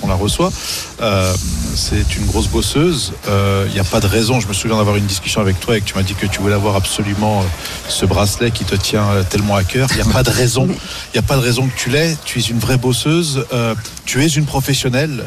[0.01, 0.53] qu'on la, reçoit.
[1.01, 1.35] Euh,
[1.75, 3.13] c'est une grosse bosseuse.
[3.27, 4.41] Il n'y a pas de raison.
[4.41, 6.41] Je me souviens d'avoir une discussion avec toi et que tu m'as dit que tu
[6.41, 7.45] voulais avoir absolument euh,
[7.89, 9.89] ce bracelet qui te tient euh, tellement à cœur.
[9.91, 10.67] Il n'y a pas de raison.
[10.67, 12.17] Il n'y a pas de raison que tu l'aies.
[12.25, 13.47] Tu es une vraie bosseuse.
[13.53, 13.75] Euh,
[14.05, 15.25] tu es une professionnelle.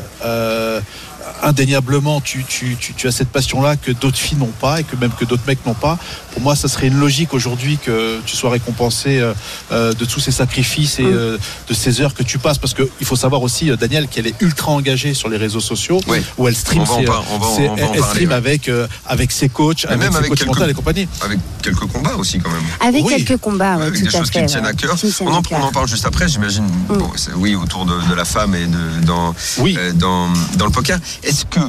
[1.43, 4.95] Indéniablement, tu, tu, tu, tu as cette passion-là que d'autres filles n'ont pas et que
[4.95, 5.97] même que d'autres mecs n'ont pas.
[6.33, 9.33] Pour moi, ça serait une logique aujourd'hui que tu sois récompensé euh,
[9.71, 11.13] euh, de tous ces sacrifices et Mm.
[11.13, 11.37] euh,
[11.69, 12.57] de ces heures que tu passes.
[12.57, 16.19] Parce qu'il faut savoir aussi, Daniel, qu'elle est ultra engagée sur les réseaux sociaux Oui.
[16.37, 17.93] où elle stream, On va en ses, par- on va en- ses- on va en
[17.93, 18.35] elle parler, stream ouais.
[18.35, 18.71] avec,
[19.05, 21.07] avec ses coachs, Mais avec même ses avec coachs quelques- mentaux et compagnie.
[21.21, 22.61] Avec quelques combats aussi, quand même.
[22.79, 23.23] Avec Oui.
[23.23, 24.45] quelques combats, ouais, avec tout des choses qui fait.
[24.47, 24.95] tiennent ouais, à cœur.
[25.21, 26.65] On en, on en parle juste après, j'imagine.
[26.89, 29.75] Bon, c'est- oui, autour de, de la femme et de, dans, Oui.
[29.79, 30.99] euh, dans, dans le poker.
[31.23, 31.60] Est-ce que,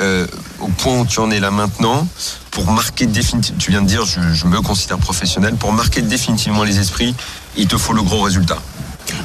[0.00, 0.26] euh,
[0.60, 2.06] au point où tu en es là maintenant,
[2.50, 6.64] pour marquer définitivement, tu viens de dire, je, je me considère professionnel, pour marquer définitivement
[6.64, 7.14] les esprits,
[7.56, 8.58] il te faut le gros résultat,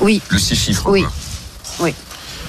[0.01, 0.89] Oui, le six chiffres.
[0.89, 1.01] Oui.
[1.01, 1.11] quoi.
[1.79, 1.93] Oui.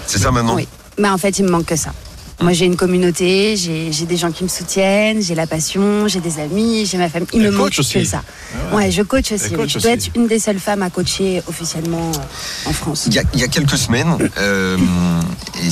[0.07, 0.69] C'est ça maintenant oui.
[0.99, 1.93] Mais en fait, il me manque que ça.
[2.41, 6.39] Moi, j'ai une communauté, j'ai des gens qui me soutiennent, j'ai la passion, j'ai des
[6.39, 7.29] amis, j'ai ma famille.
[7.33, 7.95] Il me manque coach aussi.
[7.95, 8.23] que ça.
[8.55, 8.85] Ah ouais.
[8.85, 9.57] Ouais, je coach aussi.
[9.57, 9.69] Oui.
[9.69, 10.09] Je dois aussi.
[10.09, 13.05] être une des seules femmes à coacher officiellement euh, en France.
[13.07, 14.77] Il y, a, il y a quelques semaines, euh,
[15.63, 15.69] et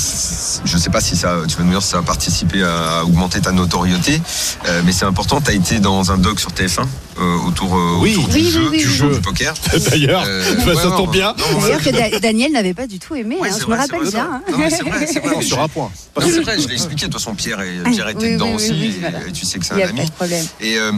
[0.64, 3.05] je ne sais pas si ça, tu vas nous dire si ça a participé à,
[3.05, 4.22] augmenter ta notoriété,
[4.66, 6.85] euh, mais c'est important, tu as été dans un doc sur TF1 euh,
[7.22, 8.16] autour, euh, Oui.
[8.16, 8.94] autour Oui, du oui, jeu, oui, du, oui.
[8.94, 9.14] jeu, Oui.
[9.16, 9.55] du poker.
[9.90, 11.35] D'ailleurs, Euh, bah, ça tombe bien.
[11.61, 13.37] D'ailleurs, que Da- Daniel n'avait pas du tout aimé.
[13.40, 14.42] Ouais, hein, je vrai, me rappelle bien.
[14.70, 15.42] c'est vrai, c'est vrai.
[15.42, 15.90] Sur un point.
[16.20, 17.07] Non, c'est vrai, je l'ai expliqué.
[17.07, 19.18] De toute façon, Pierre, est, Pierre était Oui, dedans oui, aussi, oui, oui, et- voilà.
[19.29, 20.07] et, tu sais que c'est Il n'y un a pas ami.
[20.09, 20.46] de problème.
[20.61, 20.92] Et euh,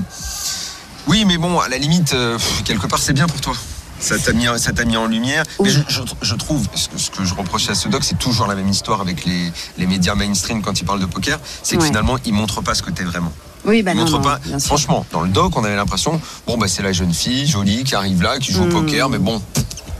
[1.08, 3.54] oui, mais bon, à la limite, euh, quelque part, c'est bien pour toi.
[3.98, 5.44] Ça t'a mis, ça t'a mis en lumière.
[5.62, 8.18] Mais je, je- je trouve, ce que, ce que je reprochais à ce doc, c'est
[8.18, 11.38] toujours la même histoire avec les, les médias mainstream quand ils parlent de poker.
[11.62, 11.86] C'est que Ouais.
[11.88, 13.32] finalement, ils montrent pas ce que t'es vraiment.
[13.64, 14.38] Oui, bah Ils non, montrent non, pas.
[14.60, 17.94] Franchement, dans le doc, on avait l'impression, bon, bah, c'est la jeune fille, jolie, qui
[17.96, 18.70] arrive là, qui joue au Mm.
[18.70, 19.42] poker, mais bon.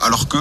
[0.00, 0.36] Alors que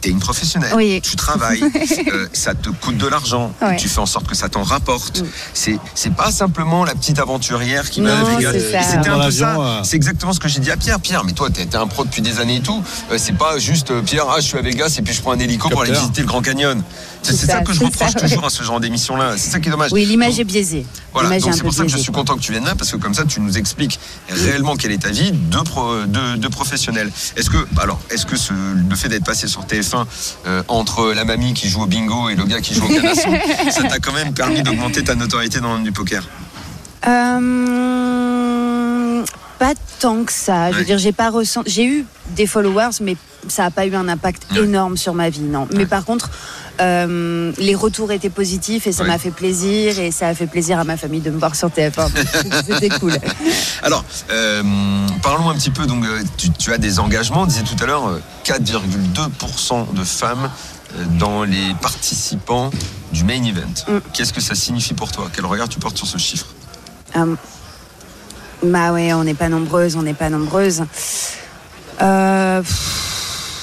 [0.00, 0.72] t'es une professionnelle.
[0.76, 1.00] Oui.
[1.02, 1.62] Tu travailles,
[2.12, 3.76] euh, ça te coûte de l'argent, Ouais.
[3.76, 5.22] tu fais en sorte que ça t'en rapporte.
[5.22, 5.78] Mm.
[5.94, 8.00] C'est pas simplement la petite aventurière qui.
[8.00, 9.60] Et C'était un peu l'avion, ça.
[9.60, 9.80] euh.
[9.84, 11.00] C'est exactement ce que j'ai dit à Pierre.
[11.00, 12.82] Pierre, mais toi, t'es t'es un pro depuis des années et tout.
[13.10, 15.32] Euh, c'est pas juste euh, Pierre, ah, je suis à Vegas et puis je prends
[15.32, 16.82] un hélico pour aller visiter le Grand Canyon.
[17.22, 19.34] C'est ça, ça, que je reproche ça, toujours à ce genre d'émission-là.
[19.36, 19.92] C'est ça qui est dommage.
[19.92, 20.86] Oui, l'image est biaisée.
[21.12, 22.96] voilà, donc c'est pour ça que je suis content que tu viennes là, parce que
[22.96, 27.10] comme ça, tu nous expliques réellement quelle est ta vie de, pro, de, de professionnel.
[27.36, 28.52] Est-ce que, alors, est-ce que ce,
[28.88, 30.06] le fait d'être passé sur TF1
[30.46, 33.30] euh, entre la mamie qui joue au bingo et le gars qui joue au canasson,
[33.70, 36.28] ça t'a quand même permis d'augmenter ta notoriété dans le monde du poker.
[37.06, 38.49] Euh,
[39.60, 40.72] pas tant que ça.
[40.72, 41.70] Je veux dire, j'ai pas ressenti.
[41.70, 45.42] J'ai eu des followers, mais ça n'a pas eu un impact énorme sur ma vie,
[45.42, 45.68] non.
[45.74, 46.30] Mais par contre,
[46.80, 50.78] euh, les retours étaient positifs et ça m'a fait plaisir et ça a fait plaisir
[50.78, 51.94] à ma famille de me voir sur TF1.
[51.94, 53.12] donc C'était cool.
[53.82, 54.62] Alors, euh,
[55.22, 55.86] parlons un petit peu.
[55.86, 57.42] Donc, euh, tu, tu as des engagements.
[57.42, 60.50] On disait tout à l'heure, euh, 4,2% de femmes
[61.18, 62.70] dans les participants
[63.12, 63.60] du main event.
[63.86, 63.98] Mm.
[64.14, 65.28] Qu'est-ce que ça signifie pour toi?
[65.34, 66.46] Quel regard tu portes sur ce chiffre?
[68.62, 70.82] Bah ouais, on n'est pas nombreuses, on n'est pas nombreuses.
[72.02, 72.62] Euh,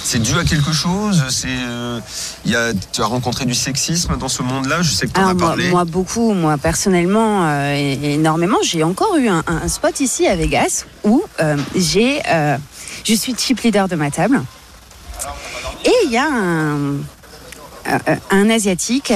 [0.03, 1.99] C'est dû à quelque chose C'est, euh,
[2.45, 5.19] il y a, tu as rencontré du sexisme dans ce monde-là Je sais que tu
[5.19, 5.69] en Ah, as moi, parlé.
[5.69, 8.57] moi, beaucoup, moi personnellement, euh, énormément.
[8.63, 12.21] J'ai encore eu un, un spot ici à Vegas où euh, j'ai
[13.03, 14.41] Je suis chip leader de ma table.
[15.86, 16.27] Et il y a
[18.31, 19.12] un, asiatique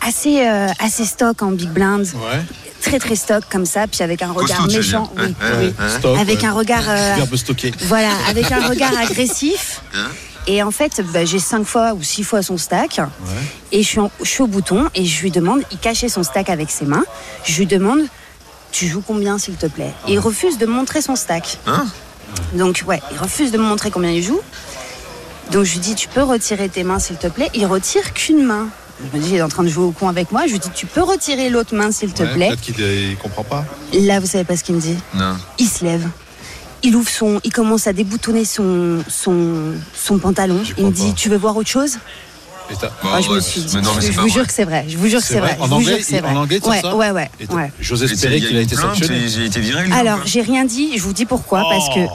[0.00, 0.40] assez,
[0.78, 2.42] assez stock en big blind, Ouais.
[2.82, 5.12] Très très stock comme ça, puis avec un regard Costaud, méchant.
[5.16, 5.88] oui, Ouais, oui.
[5.98, 6.84] Stock, Avec un regard.
[6.88, 7.14] euh,
[7.86, 9.80] voilà, avec un regard agressif.
[9.94, 10.08] Hein
[10.46, 13.00] Et en fait, bah, j'ai cinq fois ou six fois son stack.
[13.70, 16.22] Et je suis, en- je suis au bouton et je lui demande, il cachait son
[16.24, 17.04] stack avec ses mains.
[17.44, 18.00] Je lui demande,
[18.72, 19.92] tu joues combien s'il te plaît?
[20.08, 21.58] Et il refuse de me montrer son stack.
[21.66, 21.86] Hein
[22.54, 24.40] Donc ouais, il refuse de me montrer combien il joue.
[25.52, 27.50] Donc je lui dis, tu peux retirer tes mains s'il te plaît?
[27.54, 28.68] Il retire qu'une main.
[29.00, 30.46] Je me dis, il est en train de jouer au con avec moi.
[30.46, 33.42] Je lui dis, tu peux retirer l'autre main s'il te Ouais, plaît Peut-être qu'il comprend
[33.44, 33.64] pas.
[33.94, 35.36] Là, vous savez pas ce qu'il me dit Non.
[35.58, 36.08] il se lève.
[36.84, 40.60] Il ouvre son, il commence à déboutonner son, son, son pantalon.
[40.78, 41.14] Il me dit, pas.
[41.14, 41.98] tu veux voir autre chose?
[42.80, 44.28] Bah, Ah, Je me ouais, suis dit, mais non, mais je vous vrai.
[44.30, 44.84] jure que c'est vrai.
[44.88, 45.54] Je vous jure que C'est vrai.
[45.54, 46.36] vrai En Je vous anglais, jure que c'est il- en vrai.
[46.36, 47.72] anglais, ouais, ça ouais, ouais, ouais.
[47.80, 49.28] J'ose espérer qu'il a été sanctionné.
[49.28, 49.84] J'ai été viré.
[49.92, 50.96] Alors, j'ai rien dit.
[50.96, 51.62] Je vous dis pourquoi.
[51.68, 52.10] Parce que Oh.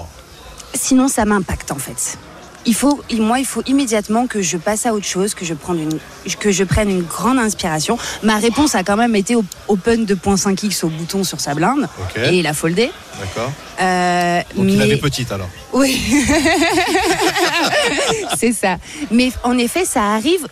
[0.73, 2.17] sinon, ça m'impacte en fait.
[2.67, 5.79] Il faut, moi, il faut immédiatement que je passe à autre chose, que je prenne
[5.81, 5.99] une,
[6.37, 7.97] que je prenne une grande inspiration.
[8.23, 12.35] Ma réponse a quand même été op- open 2.5x au bouton sur sa blinde et
[12.39, 12.91] il a foldé.
[13.19, 13.51] D'accord.
[13.79, 15.47] Euh, Donc il avait petite alors.
[15.71, 15.97] Oui,
[18.37, 18.77] c'est ça.
[19.11, 20.47] Mais en effet, ça arrive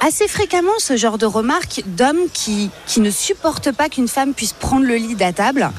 [0.00, 4.52] assez fréquemment ce genre de remarques d'hommes qui, qui ne supportent pas qu'une femme puisse
[4.52, 5.70] prendre le lead à table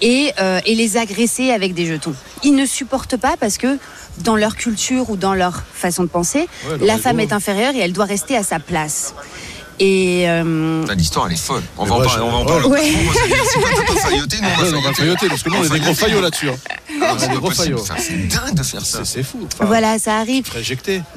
[0.00, 2.14] et, euh, et les agresser avec des jetons.
[2.44, 3.78] Ils ne supportent pas parce que
[4.18, 7.78] dans leur culture ou dans leur façon de penser, Ouais, la femme est inférieure et
[7.80, 9.14] elle doit rester à sa place.
[9.78, 11.62] Et euh, L'histoire, elle est folle.
[11.76, 12.12] On Mais va en parler.
[12.16, 12.46] je- On va en ouais.
[12.46, 12.66] parler.
[12.68, 12.92] Ouais.
[13.44, 14.94] Si t'as pas failloté, nous, on Ouais, va on va failloter.
[15.02, 16.48] failloter parce que nous on est des gros faillots là-dessus.
[16.48, 16.54] hein.
[17.02, 17.64] Ah, c'est des pas gros possible.
[17.64, 17.80] faillots.
[17.82, 19.04] Enfin, C'est dingue de faire ça.
[19.04, 19.46] C'est- fou.
[19.52, 20.44] Enfin, voilà, ça arrive.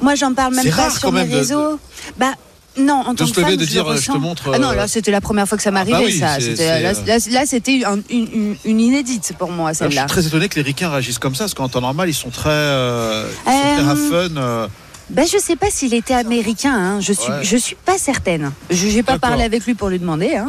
[0.02, 1.80] Moi, j'en parle même pas rare, sur mes même, de- réseaux.
[2.18, 2.32] Bah.
[2.78, 4.74] Non, en tant se lever, de je dire, euh, je te montre, Ah non, euh,
[4.74, 6.38] là, c'était la première fois que ça m'arrivait, bah oui, ça.
[6.40, 10.02] C'était- là, euh, là, là, c'était un- une, inédite pour moi, Alors, je celle-là.
[10.02, 12.30] suis très étonné que les ricains réagissent comme ça, parce qu'en temps normal, ils sont
[12.30, 14.68] très, euh, ils sont Euh, très have fun.
[15.12, 17.00] Ben, je sais pas s'il était américain, hein.
[17.00, 17.40] je, suis, Ouais.
[17.42, 18.52] je suis pas certaine.
[18.70, 19.30] Je n'ai pas D'accord.
[19.30, 20.36] parlé avec lui pour lui demander.
[20.36, 20.46] hein.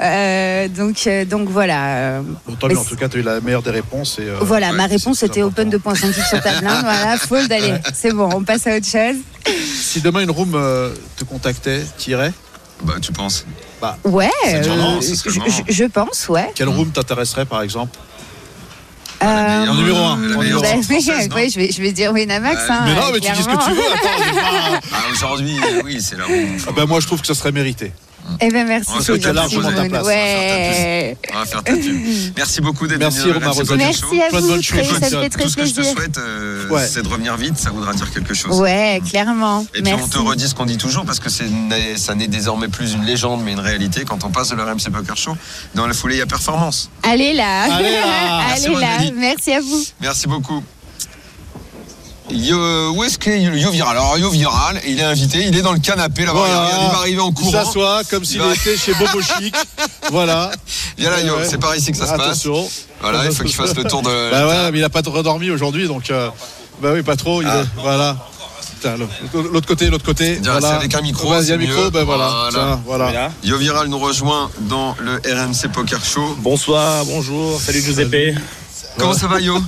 [0.00, 2.20] Euh, donc, euh, donc voilà.
[2.46, 4.18] Bon, tant mieux, en tout cas, tu as eu la meilleure des réponses.
[4.18, 6.06] Et, euh, voilà, ouais, ma réponse était open important.
[6.06, 6.80] 2.5 sur ta blinde.
[6.82, 9.16] voilà, fold, allez, c'est bon, on passe à autre chose.
[9.82, 12.32] Si demain une room euh, te contactait, tu irais
[12.82, 13.44] Bah, tu penses
[14.04, 15.50] Ouais, le moment, euh, je, moment.
[15.68, 16.50] je- je pense, ouais.
[16.54, 17.98] Quelle room t'intéresserait par exemple
[19.22, 22.12] Euh, numéro la en meilleure numéro sorte française, non oui, je vais, je vais dire
[22.12, 22.56] Winamax.
[22.56, 22.70] Ouais.
[22.70, 23.92] hein, Mais non, mais tu dis ce que tu veux.
[23.92, 26.32] Attends, pas- Ah, Aujourd'hui, euh, oui, c'est la roue.
[26.66, 27.92] Ah ben, moi, je trouve que ça serait mérité.
[28.40, 28.90] Eh ben merci.
[28.92, 29.88] On va faire gentil, largement ta Moon.
[29.88, 30.06] place.
[30.06, 31.16] Ouais.
[31.32, 31.96] On va faire ta pub.
[32.36, 33.76] Merci beaucoup d'être Merci, venu à Romain Show.
[33.76, 34.98] Merci à vous, choses.
[35.00, 36.86] ça fait très Tout ce que je te souhaite, euh, Ouais.
[36.86, 37.58] c'est de revenir vite.
[37.58, 38.58] Ça voudra dire quelque chose.
[38.60, 39.62] Ouais, clairement.
[39.74, 40.04] Et puis Merci.
[40.04, 43.42] on te redit ce qu'on dit toujours parce que ça n'est désormais plus une légende
[43.44, 45.36] mais une réalité quand on passe de l'RMC Poker Show.
[45.74, 46.90] Dans la foulée, il y a performance.
[47.02, 47.64] Allez là.
[47.74, 48.46] Allez là.
[48.48, 48.90] Merci, Allez là.
[48.96, 49.12] Rosalie.
[49.16, 49.84] Merci à vous.
[50.00, 50.62] Merci beaucoup.
[52.30, 55.72] Yo, où est-ce qu'est Yo Viral Alors Yo Viral, il est invité, il est dans
[55.74, 56.38] le canapé là-bas.
[56.38, 56.68] Voilà.
[56.82, 57.52] Il va arriver en Il courant.
[57.64, 59.54] s'assoit comme s'il Il va- était chez Bobo Chic.
[60.10, 60.50] voilà.
[60.98, 61.46] Viens là Yo, Ouais.
[61.48, 62.20] c'est par ici que ça se passe.
[62.22, 62.66] Attention.
[63.02, 64.30] Voilà, il faut qu'il fasse le tour de.
[64.30, 66.30] Bah ouais, mais il a pas trop redormi aujourd'hui, donc euh,
[66.80, 67.42] bah oui, pas trop.
[67.42, 67.60] il Ah.
[67.60, 68.16] est- voilà.
[69.34, 70.38] L'autre côté, l'autre côté.
[70.42, 70.74] Voilà.
[70.76, 71.90] avec un micro, Vas-y, un micro, mieux.
[71.90, 72.28] ben voilà.
[72.28, 72.50] Voilà.
[72.50, 73.30] Tiens, voilà.
[73.42, 76.36] Yo Viral nous rejoint dans le RMC Poker Show.
[76.40, 78.34] Bonsoir, bonjour, salut Giuseppe.
[78.98, 79.58] Comment ça va Yo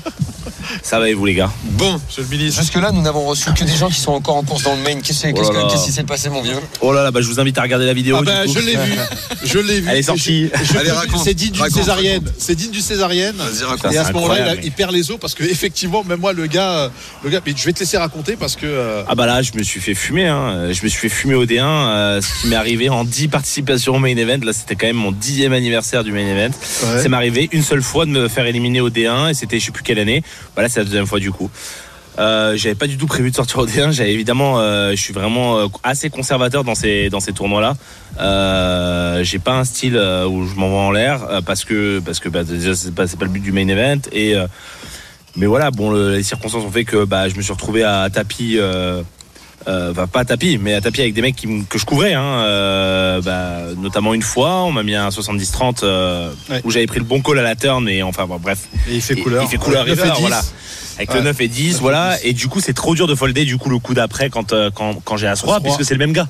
[0.82, 2.60] Ça va et vous les gars Bon, Monsieur le ministre.
[2.60, 5.00] jusque-là, nous n'avons reçu que des gens qui sont encore en course dans le main.
[5.00, 7.38] Qu'est-ce Oh qu'est-ce que- qui s'est passé, mon vieux Oh là là, bah, je vous
[7.40, 8.16] invite à regarder la vidéo.
[8.18, 8.52] Ah du ben, coup.
[8.54, 8.92] je l'ai vu.
[9.44, 9.88] Je l'ai vu.
[9.90, 10.50] Elle est sortie.
[11.22, 12.22] C'est digne d'une Raconte, césarienne.
[12.38, 13.36] C'est digne d'une césarienne.
[13.36, 13.82] Vas-y, raconte.
[13.82, 16.32] Ça, Et à c'est ce moment-là, il, perd les os parce que effectivement, même moi,
[16.32, 16.90] le gars,
[17.22, 17.40] le gars.
[17.46, 18.66] Mais je vais te laisser raconter parce que.
[18.66, 20.26] euh, Ah bah là, je me suis fait fumer.
[20.26, 20.72] Hein.
[20.72, 21.62] Je me suis fait fumer au D1.
[21.62, 24.38] euh, ce qui m'est arrivé en 10 participations au main event.
[24.44, 26.54] Là, c'était quand même mon dixième anniversaire du main event.
[26.94, 27.02] ouais.
[27.02, 29.66] Ça m'est arrivé une seule fois de me faire éliminer au D1 et c'était je
[29.66, 30.22] sais plus quelle année.
[30.55, 31.50] Voilà, c'est la deuxième fois du coup.
[32.18, 33.92] Euh, j'avais pas du tout prévu de sortir au D1.
[33.92, 37.74] J'avais évidemment, euh, je suis vraiment euh, assez conservateur dans ces dans ces tournois-là.
[39.22, 42.74] J'ai pas un style où je m'envoie en l'air parce que parce que bah, déjà
[42.74, 44.35] c'est pas pas le but du main event et
[45.37, 48.09] mais voilà bon le- les circonstances ont fait que bah je me suis retrouvé à
[48.11, 48.59] tapis.
[49.68, 52.22] Euh, pas à tapis, mais à tapis avec des mecs qui, que je couvrais, hein,
[52.22, 56.61] euh, bah, notamment une fois, on m'a mis un 70-30 euh, Ouais.
[56.64, 59.02] où j'avais pris le bon call à la turn, et enfin bon, bref, Et il
[59.02, 59.42] fait couleur.
[59.42, 60.20] Il fait couleur Ouais, 9 et river, 10.
[60.20, 60.42] voilà.
[60.98, 61.16] Avec Ouais.
[61.18, 62.16] le 9 et 10, 9 et voilà.
[62.18, 62.29] 10.
[62.29, 64.70] Et du coup, c'est trop dur de folder du coup le coup d'après quand, euh,
[64.72, 65.61] quand, quand j'ai As-Roi, As-Roi.
[65.68, 66.29] puisque c'est le même gars.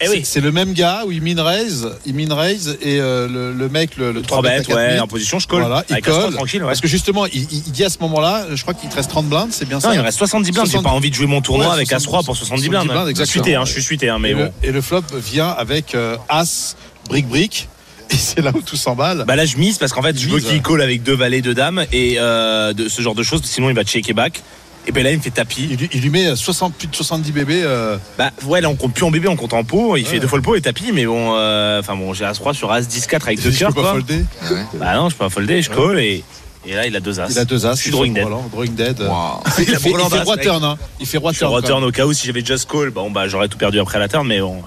[0.00, 0.20] Eh C'est- oui.
[0.24, 3.68] C'est le même gars où il min raise, il min raise et euh, le, le
[3.68, 5.60] mec, le, le 3 bêtes ouais, en position, je colle.
[5.62, 6.34] Voilà, il colle.
[6.34, 6.68] tranquille, ouais.
[6.68, 9.52] Parce que justement, il, dit à ce moment-là, je crois qu'il te reste 30 blindes,
[9.52, 10.66] c'est bien ça Non, il me reste 70 blindes.
[10.66, 10.84] J'ai 70.
[10.90, 13.08] pas envie de jouer mon tournoi Ouais, avec 70 As-Roi pour 70 blindes, blindes.
[13.16, 14.52] Je suis suité, hein, je suis suité, hein, mais et, bon.
[14.62, 16.76] le, et le flop vient avec euh, As,
[17.08, 17.68] brick brick.
[18.10, 19.24] Et c'est là où tout s'emballe.
[19.26, 20.44] Bah là je mise parce qu'en fait je veux Mise.
[20.46, 23.68] qu'il colle avec deux valets, deux dames et euh, de ce genre de choses, sinon
[23.68, 24.42] il va checker back.
[24.88, 25.66] Et ben là il me fait tapis.
[25.70, 27.62] Il, lui- il lui met 60, plus de 70 bébés.
[27.64, 29.96] euh, Bah ouais là on compte plus en bébé, on compte en pot.
[29.96, 30.08] Il Ouais.
[30.10, 32.70] fait deux fois le pot et tapis, mais bon, euh, enfin bon j'ai As-3 sur
[32.72, 34.24] As-10-4 avec deux je cœurs peux pas folder.
[34.42, 34.60] Ah ouais.
[34.74, 36.22] Bah non je peux pas folder, je colle et,
[36.64, 37.28] et là il a deux As.
[37.30, 37.74] Il a deux as.
[37.74, 38.24] Je suis drawing dead.
[38.24, 39.00] Roland, Drawing dead.
[39.58, 40.44] Il fait, Il a il fait Roland Das, roi mec.
[40.44, 40.62] turn.
[40.64, 40.76] hein.
[41.00, 41.82] Il fait roi Je turn.
[41.84, 44.26] au cas où si j'avais just call, bon bah j'aurais tout perdu après la turn,
[44.26, 44.62] mais bon.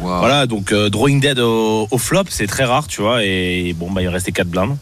[0.00, 3.22] Voilà, donc euh, drawing dead au, au flop, c'est très rare, tu vois.
[3.24, 4.76] Et bon, bah, il restait 4 blindes.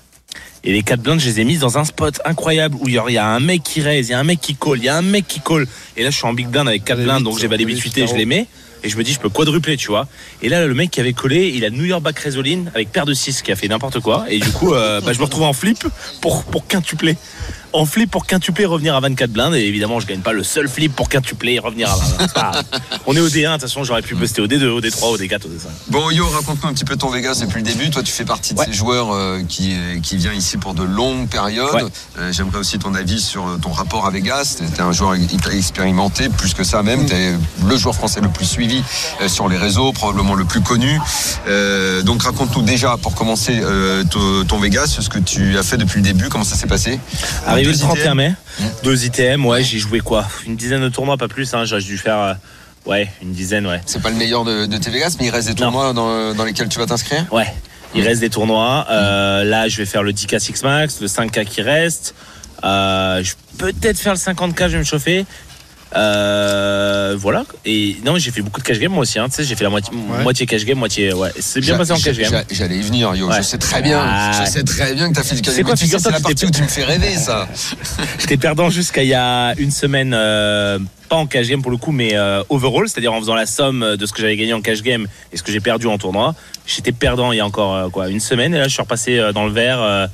[0.63, 2.99] Et les 4 blindes, je les ai mises dans un spot incroyable où il y
[2.99, 4.79] a- il y a un mec qui raise, il y a un mec qui call,
[4.79, 5.67] il y a un mec qui call.
[5.97, 7.73] Et là, je suis en big blind avec 4 Allez, blindes, donc j'ai valé allez,
[7.75, 8.47] 8 vite, 8 et je les mets.
[8.83, 10.07] Et je me dis, je peux quadrupler, tu vois.
[10.43, 13.05] Et là, le mec qui avait collé, il a New York Back Résoline avec paire
[13.05, 14.25] de 6 qui a fait n'importe quoi.
[14.31, 15.85] Et du coup, euh, bah, je me retrouve en flip
[16.23, 17.17] pour, pour quintupler.
[17.73, 19.55] En flip pour quintupler, revenir à 24 blindes.
[19.55, 22.05] Et évidemment, je gagne pas le seul flip pour quintupler et revenir à 20.
[22.21, 22.65] C'est pas grave.
[23.07, 25.17] On est au D1, de toute façon, j'aurais pu buster au D2, au D3, au
[25.17, 25.67] D4, au D5.
[25.89, 27.89] Bon, Yo, raconte-nous un petit peu ton Vegas depuis le début.
[27.91, 28.67] Toi, tu fais partie de Ouais.
[28.67, 31.73] ces joueurs euh, qui, euh, qui vient ici pour de longues périodes.
[31.75, 31.83] Ouais.
[32.19, 34.57] Euh, J'aimerais aussi ton avis sur ton rapport à Vegas.
[34.59, 37.07] Tu es un joueur expérimenté, plus que ça même.
[37.07, 37.35] Tu es
[37.67, 38.83] le joueur français le plus suivi
[39.21, 40.99] euh, sur les réseaux, probablement le plus connu.
[42.05, 43.61] Donc, raconte-nous déjà, pour commencer,
[44.11, 46.99] ton, ton Vegas, ce que tu as fait depuis le début, comment ça s'est passé?
[47.61, 48.17] Arrivé le 31 ITM.
[48.17, 48.35] mai,
[48.83, 50.27] deux ITM, ouais, j'ai joué quoi?
[50.47, 52.35] Une dizaine de tournois, pas plus, hein, j'ai dû faire, euh,
[52.87, 53.81] ouais, une dizaine, ouais.
[53.87, 56.45] C'est pas le meilleur de, de tes Vegas, mais il reste des tournois dans, dans
[56.45, 57.27] lesquels tu vas t'inscrire?
[57.33, 57.53] Ouais,
[57.95, 58.87] il reste des tournois.
[58.91, 62.15] Euh, là, je vais faire le 10K 6 Max, le 5K qui reste.
[62.65, 65.27] Euh, je vais peut-être faire le 50K, je vais me chauffer.
[65.97, 67.45] Euh, voilà.
[67.65, 69.19] Et non, j'ai fait beaucoup de cash game moi aussi.
[69.19, 69.29] Hein.
[69.29, 70.23] Tu sais, j'ai fait la moitié, Ouais.
[70.23, 71.13] moitié cash game, moitié.
[71.13, 72.43] Ouais, c'est bien passé en cash game.
[72.51, 73.31] J'allais y venir, Yo.
[73.33, 74.01] Je sais très bien.
[74.03, 74.43] Ah.
[74.45, 75.77] Je sais très bien que t'as fait du cash C'est game.
[75.77, 77.49] figure-toi c'est la partie où tu me fais rêver, ça.
[78.19, 81.77] J'étais perdant jusqu'à il y a une semaine, euh, pas en cash game pour le
[81.77, 84.61] coup, mais euh, overall, c'est-à-dire en faisant la somme de ce que j'avais gagné en
[84.61, 86.35] cash game et ce que j'ai perdu en tournoi.
[86.67, 89.21] J'étais perdant il y a encore euh, quoi une semaine et là je suis repassé
[89.35, 90.09] dans le vert.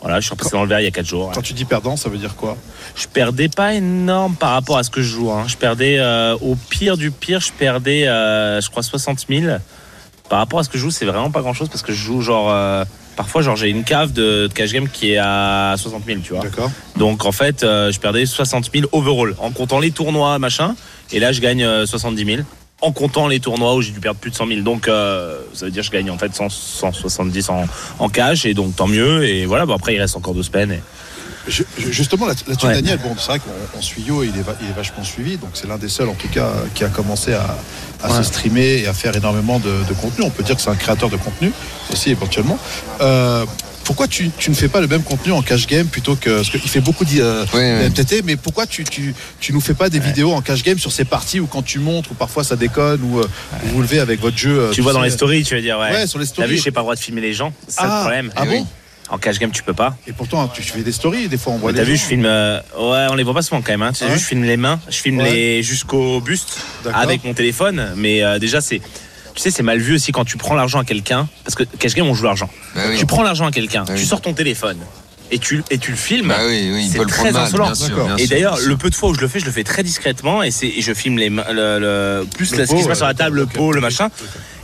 [0.00, 1.32] voilà, je suis repassé dans le vert il y a 4 jours.
[1.34, 2.56] Quand tu dis perdant, ça veut dire quoi?
[2.96, 5.30] Je perdais pas énorme par rapport à ce que je joue.
[5.30, 5.44] hein.
[5.46, 9.56] Je perdais euh, au pire du pire, je perdais, euh, je crois 60 000.
[10.28, 12.20] Par rapport à ce que je joue, c'est vraiment pas grand-chose parce que je joue
[12.20, 12.84] genre euh,
[13.16, 16.32] parfois genre j'ai une cave de, de cash game qui est à 60 000, tu
[16.32, 16.42] vois.
[16.42, 16.70] D'accord.
[16.96, 20.74] Donc en fait, euh, je perdais 60 000 overall en comptant les tournois, machin.
[21.12, 22.38] Et là, je gagne euh, 70 000
[22.82, 24.60] en comptant les tournois où j'ai dû perdre plus de 100 000.
[24.62, 27.64] Donc euh, ça veut dire que je gagne en fait 100, 170 en,
[28.00, 29.24] en cash et donc tant mieux.
[29.28, 30.72] Et voilà, bon, après il reste encore deux semaines.
[30.72, 30.80] Et...
[31.48, 32.74] Je- justement, là- là-dessus, Ouais.
[32.74, 35.50] Daniel, bon, c'est vrai qu'on on suit Yo, il est, il est vachement suivi, donc
[35.54, 37.56] c'est l'un des seuls, en tout cas, qui a commencé à,
[38.02, 38.16] à Ouais.
[38.18, 40.24] se streamer et à faire énormément de, de contenu.
[40.24, 41.52] On peut dire que c'est un créateur de contenu
[41.92, 42.58] aussi, éventuellement.
[43.00, 43.44] Euh,
[43.84, 46.30] pourquoi tu, tu ne fais pas le même contenu en cash game plutôt que.
[46.38, 47.88] Parce qu'il fait beaucoup de euh, Ouais, ouais.
[47.90, 50.90] MTT, mais pourquoi tu, tu, tu nous fais pas des vidéos en cash game sur
[50.90, 53.28] ces parties où quand tu montres, ou parfois ça déconne, ou euh,
[53.62, 54.58] vous vous levez avec votre jeu.
[54.58, 55.92] euh, Tu vois dans les stories, tu veux dire, ouais.
[55.92, 56.50] Ouais, sur les T'as stories.
[56.56, 57.52] vu, j'ai pas le droit de filmer les gens.
[57.68, 58.32] C'est ça Ah, le problème.
[58.34, 58.64] ah Eh oui.
[59.08, 59.96] En cash game, tu peux pas.
[60.08, 62.24] Et pourtant, tu fais des stories, des fois on voit T'as les vu, je filme.
[62.26, 63.82] euh, Ouais, on les voit pas souvent quand même.
[63.82, 63.92] Hein.
[63.92, 65.30] Tu as Ah vu, ouais je filme les mains, je filme Ouais.
[65.32, 66.58] les jusqu'au buste
[66.92, 67.92] avec mon téléphone.
[67.96, 68.80] Mais euh, déjà, c'est.
[69.34, 71.28] Tu sais, c'est mal vu aussi quand tu prends l'argent à quelqu'un.
[71.44, 72.50] Parce que cash game, on joue l'argent.
[72.74, 72.96] Bah oui.
[72.98, 74.06] Tu prends l'argent à quelqu'un, Bah tu oui.
[74.06, 74.78] sort ton téléphone
[75.30, 76.28] et tu, et tu le filmes.
[76.28, 77.66] Bah oui, oui, il C'est peut le très mal, insolent.
[77.66, 77.88] bien sûr.
[77.90, 78.06] D'accord.
[78.06, 79.82] bien Et d'ailleurs, le peu de fois où je le fais, je le fais très
[79.82, 82.76] discrètement et, c'est, et je filme les, mains- le, le- plus Le là, ce qui
[82.78, 84.08] pot, se passe sur la table, le pot, le machin.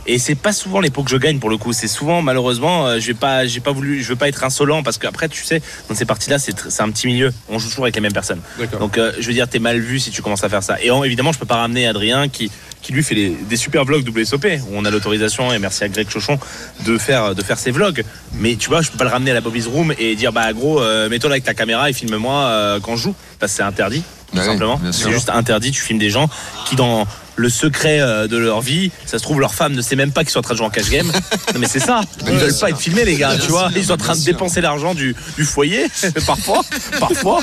[0.05, 1.71] Et c'est pas souvent les pots que je gagne pour le coup.
[1.71, 4.83] C'est souvent, malheureusement, euh, je vais pas, j'ai pas voulu, je veux pas être insolent
[4.83, 7.31] parce qu'après, tu sais, dans ces parties-là, c'est, tr- c'est un petit milieu.
[7.49, 8.41] On joue toujours avec les mêmes personnes.
[8.59, 8.79] D'accord.
[8.79, 10.81] Donc, euh, je veux dire, t'es mal vu si tu commences à faire ça.
[10.81, 13.85] Et en- évidemment, je peux pas ramener Adrien qui, qui lui fait les- des super
[13.85, 16.37] vlogs WSOP où on a l'autorisation et merci à Greg Chochon
[16.85, 18.03] de faire, de faire ses vlogs.
[18.33, 20.51] Mais tu vois, je peux pas le ramener à la Bobby's Room et dire, bah
[20.51, 23.15] gros, euh, mets-toi là avec ta caméra et filme-moi euh, quand je joue.
[23.39, 24.75] Parce que c'est interdit, tout Bah oui, simplement.
[24.77, 25.71] bien C'est juste interdit.
[25.71, 26.29] Tu filmes des gens
[26.67, 29.95] qui, dans le secret euh, de leur vie, ça se trouve, leur femme ne sait
[29.95, 31.07] même pas qu'ils sont en train de jouer en cash game.
[31.53, 32.01] non, mais c'est ça.
[32.19, 33.35] Ils Bien veulent pas être filmés, les gars.
[33.35, 35.87] Bien tu vois, sûr, ils sont en train de dépenser l'argent du, du foyer,
[36.25, 36.61] parfois.
[36.99, 37.41] parfois.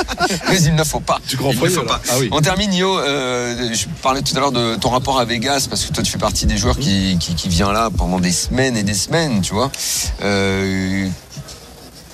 [0.50, 1.20] Mais il ne faut pas.
[1.28, 2.00] Du grand il ne faut pas.
[2.08, 2.28] Ah oui.
[2.32, 2.98] On termine, Yo.
[2.98, 6.10] euh, je parlais tout à l'heure de ton rapport à Vegas parce que toi, tu
[6.10, 9.40] fais partie des joueurs qui, qui, qui vient là pendant des semaines et des semaines,
[9.42, 9.70] tu vois.
[10.22, 11.06] Euh,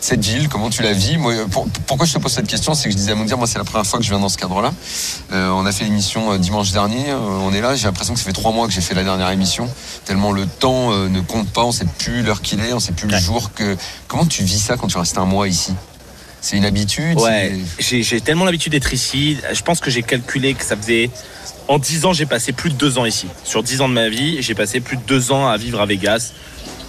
[0.05, 2.85] cette ville, comment tu la vis Moi, pour- Pourquoi je te pose cette question C'est
[2.85, 4.37] que je disais à Moundir, moi c'est la première fois que je viens dans ce
[4.37, 4.73] cadre-là.
[5.33, 8.19] Euh, on a fait l'émission euh, dimanche dernier, euh, on est là, j'ai l'impression que
[8.21, 9.69] ça fait trois mois que j'ai fait la dernière émission,
[10.05, 12.93] tellement le temps euh, ne compte pas, on sait plus l'heure qu'il est, on sait
[12.93, 13.77] plus le jour que...
[14.07, 15.73] Comment tu vis ça quand tu restes un mois ici?
[16.43, 19.39] C'est une habitude Ouais, j'ai j'ai tellement l'habitude d'être ici.
[19.51, 21.09] Je pense que j'ai calculé que ça faisait.
[21.69, 23.27] En 10 ans, j'ai passé plus de 2 ans ici.
[23.45, 25.87] Sur 10 ans de ma vie, j'ai passé plus de 2 ans à vivre à
[25.87, 26.33] Vegas,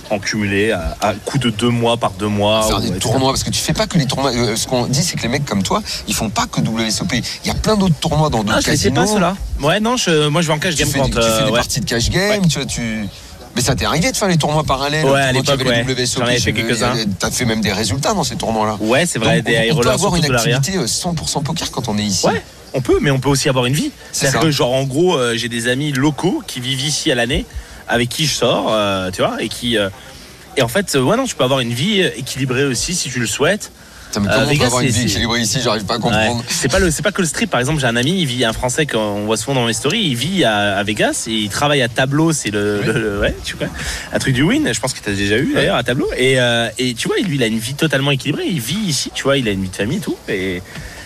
[0.10, 2.64] en cumulé, à, à coup de 2 mois par 2 mois.
[2.68, 5.04] faire des tournois parce que tu fais pas que les tournois euh, ce qu'on dit
[5.04, 7.76] c'est que les mecs comme toi ils font pas que WSOP il y a plein
[7.76, 9.36] d'autres tournois dans d'autres Ah, je ne sais casinos pas cela.
[9.62, 11.06] Ouais, non, je, moi je vais en cash tu game fais, quand.
[11.06, 11.58] des- tu fais euh, des ouais.
[11.58, 12.48] parties de cash game Ouais.
[12.48, 13.08] tu vois tu
[13.56, 15.84] Mais ça t'est arrivé de faire les tournois parallèles Ouais, à l'époque, ouais.
[15.84, 16.94] WSOP, J'en avais fait quelques-uns.
[17.20, 18.78] T'as fait même des résultats dans ces tournois-là.
[18.82, 21.98] Ouais, c'est vrai, Donc, des on- peut avoir une activité euh, 100% poker quand on
[21.98, 22.26] est ici.
[22.28, 22.44] Ouais,
[22.74, 23.92] on peut, mais on peut aussi avoir une vie.
[24.12, 24.46] C'est C'est-à-dire ça.
[24.46, 27.46] que, genre, en gros, euh, j'ai des amis locaux qui vivent ici à l'année,
[27.88, 29.78] avec qui je sors, euh, tu vois, et qui.
[29.78, 29.90] euh,
[30.58, 33.20] et en fait, euh, ouais, non, tu peux avoir une vie équilibrée aussi si tu
[33.20, 33.72] le souhaites.
[34.14, 36.04] Putain, mais Euh, Vegas, avoir une vie équilibrée ici J'arrive pas à Ouais.
[36.04, 36.44] comprendre.
[36.48, 37.50] C'est pas le, c'est pas que le strip.
[37.50, 40.00] Par exemple, j'ai un ami, il vit un Français qu'on voit souvent dans mes stories.
[40.02, 42.32] Il vit à, à Vegas et il travaille à Tableau.
[42.32, 43.68] C'est le, le- le- ouais, tu vois,
[44.14, 44.72] un truc du win.
[44.74, 46.08] Je pense que tu as déjà eu d'ailleurs à Tableau.
[46.16, 48.46] Et, euh, et tu vois, lui, il a une vie totalement équilibrée.
[48.48, 50.16] Il vit ici, tu vois, il a une vie de famille et tout.
[50.30, 50.62] Et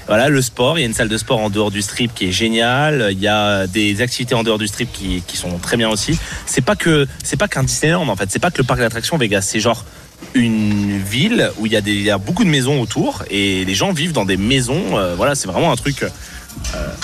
[0.09, 0.77] voilà, le sport.
[0.77, 3.09] Il y a une salle de sport en dehors du strip qui est géniale.
[3.11, 6.17] Il y a des activités en dehors du strip qui, qui sont très bien aussi.
[6.45, 8.29] C'est pas que, c'est pas qu'un Disneyland en fait.
[8.29, 9.41] C'est pas que le parc d'attractions Vegas.
[9.43, 9.85] C'est genre
[10.33, 13.63] une ville où il y, a des, il y a beaucoup de maisons autour et
[13.63, 14.97] les gens vivent dans des maisons.
[14.97, 16.03] euh, voilà, c'est vraiment un truc.
[16.03, 16.09] euh,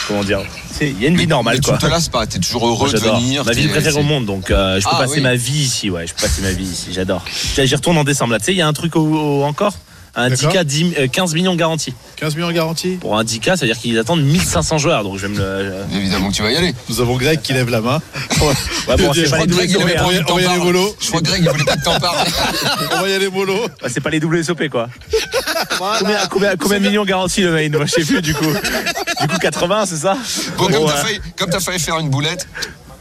[0.08, 0.42] comment dire
[0.82, 1.76] Il y a une vie normale tu quoi.
[1.76, 3.46] ne te lasses pas, t'es toujours heureux de venir.
[3.46, 5.22] Ma ville préférée au monde, donc euh, je peux Ah, passer oui.
[5.22, 5.90] ma vie ici.
[5.90, 6.90] Ouais, je peux passer ma vie ici.
[6.92, 7.24] J'adore.
[7.56, 8.40] J'y retourne en décembre là.
[8.40, 9.76] Tu sais, il y a un truc au, au- encore?
[10.18, 10.54] Un D'accord.
[10.54, 11.94] 10K, 10 euh, 15 millions garantis.
[12.16, 12.98] 15 millions garantis.
[13.02, 15.04] Pour un 10K, ça veut dire qu'ils attendent 1500 joueurs.
[15.04, 15.74] Donc je vais me le.
[15.94, 16.74] Évidemment que tu vas y aller.
[16.88, 18.02] Nous avons Greg qui lève la main.
[18.88, 20.06] Ouais, bon, Je crois Greg, il avait hein.
[20.12, 20.24] Je
[21.08, 22.28] crois que Greg, il voulait pas que t'en parles.
[22.92, 23.56] On va y aller mollo.
[23.64, 24.90] Ouais, c'est pas les WSOP quoi.
[26.00, 28.46] Combien, combien, combien de millions garantis le main Moi je sais plus du coup.
[29.22, 30.16] Du coup 80 c'est ça?
[30.58, 30.86] Bon, comme Ouais.
[30.88, 32.48] t'as failli, comme t'as failli faire une boulette,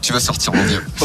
[0.05, 0.83] tu vas sortir mon dieu.
[1.01, 1.05] On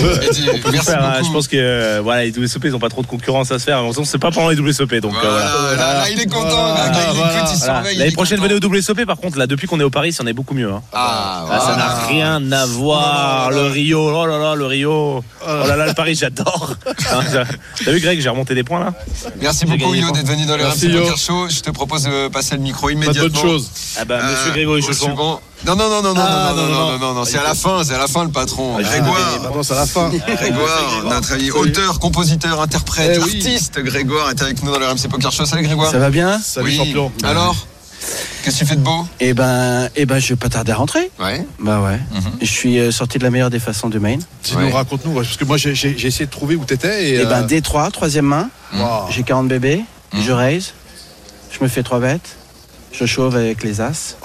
[0.60, 1.22] peut le faire, hein.
[1.24, 3.66] Je pense que euh, voilà, les WSOP ils ont pas trop de concurrence à se
[3.66, 3.82] faire.
[3.82, 5.76] Cas, c'est pas pendant les WSOP donc euh, voilà.
[5.78, 6.74] Là, là, il est content.
[6.74, 7.34] là, Greg, il Voilà.
[7.40, 7.74] écoute, il Voilà.
[7.76, 7.96] surveille.
[7.96, 9.06] il L'année prochaine, venez au WSOP.
[9.06, 10.72] Par contre, là, depuis qu'on est au Paris, on est beaucoup mieux.
[10.72, 10.82] hein.
[10.94, 13.52] Ah, Ah, ça n'a rien à voir.
[13.52, 15.24] Le Rio, oh là là, le Rio.
[15.42, 16.76] Oh là là, le Paris, j'adore.
[17.12, 17.22] Hein,
[17.86, 18.94] T'as vu, Greg, j'ai remonté des points là
[19.42, 21.00] Merci beaucoup, Yo, d'être venu dans le Merci, RMC.
[21.02, 21.50] Poker Show.
[21.50, 23.30] Je te propose de passer le micro Pas de immédiatement.
[23.42, 23.70] bonnes choses.
[24.00, 25.42] Ah bah, monsieur Grégory suivant.
[25.66, 26.92] Non, non, non, non, non, Ah, non, non, non, non, non.
[26.92, 28.78] non, non, non, c'est à la fin, c'est à la fin le patron.
[28.80, 29.40] Ah, Grégoire.
[29.44, 30.10] Pardon, c'est à la fin.
[30.28, 33.36] Grégoire, notre ami auteur, compositeur, interprète, Eh oui.
[33.44, 35.46] artiste, Grégoire est avec nous dans le RMC Poker Show.
[35.46, 35.92] Salut Grégoire.
[35.92, 36.78] Ça va bien Salut Oui.
[36.78, 37.12] champion.
[37.24, 37.56] Alors,
[38.44, 40.76] qu'est-ce que tu fais de beau Eh ben, eh ben, je vais pas tarder à
[40.78, 41.12] rentrer.
[41.20, 41.46] Ouais.
[41.60, 42.00] Bah ouais.
[42.14, 42.32] Mhm.
[42.42, 44.22] Je suis euh, sorti de la meilleure des façons de Maine.
[44.44, 44.72] Sinon, Ouais.
[44.72, 45.14] raconte-nous.
[45.14, 47.10] Parce que moi, j'ai j'ai- j'ai essayé de trouver où t'étais.
[47.10, 48.50] Et, Eh ben, euh, D3, troisième main.
[48.74, 49.08] wow.
[49.10, 49.84] J'ai 40 bébés.
[50.14, 50.22] Mhm.
[50.24, 50.72] Je raise.
[51.52, 52.38] Je me fais trois bêtes.
[52.92, 54.16] Je chauve avec les as.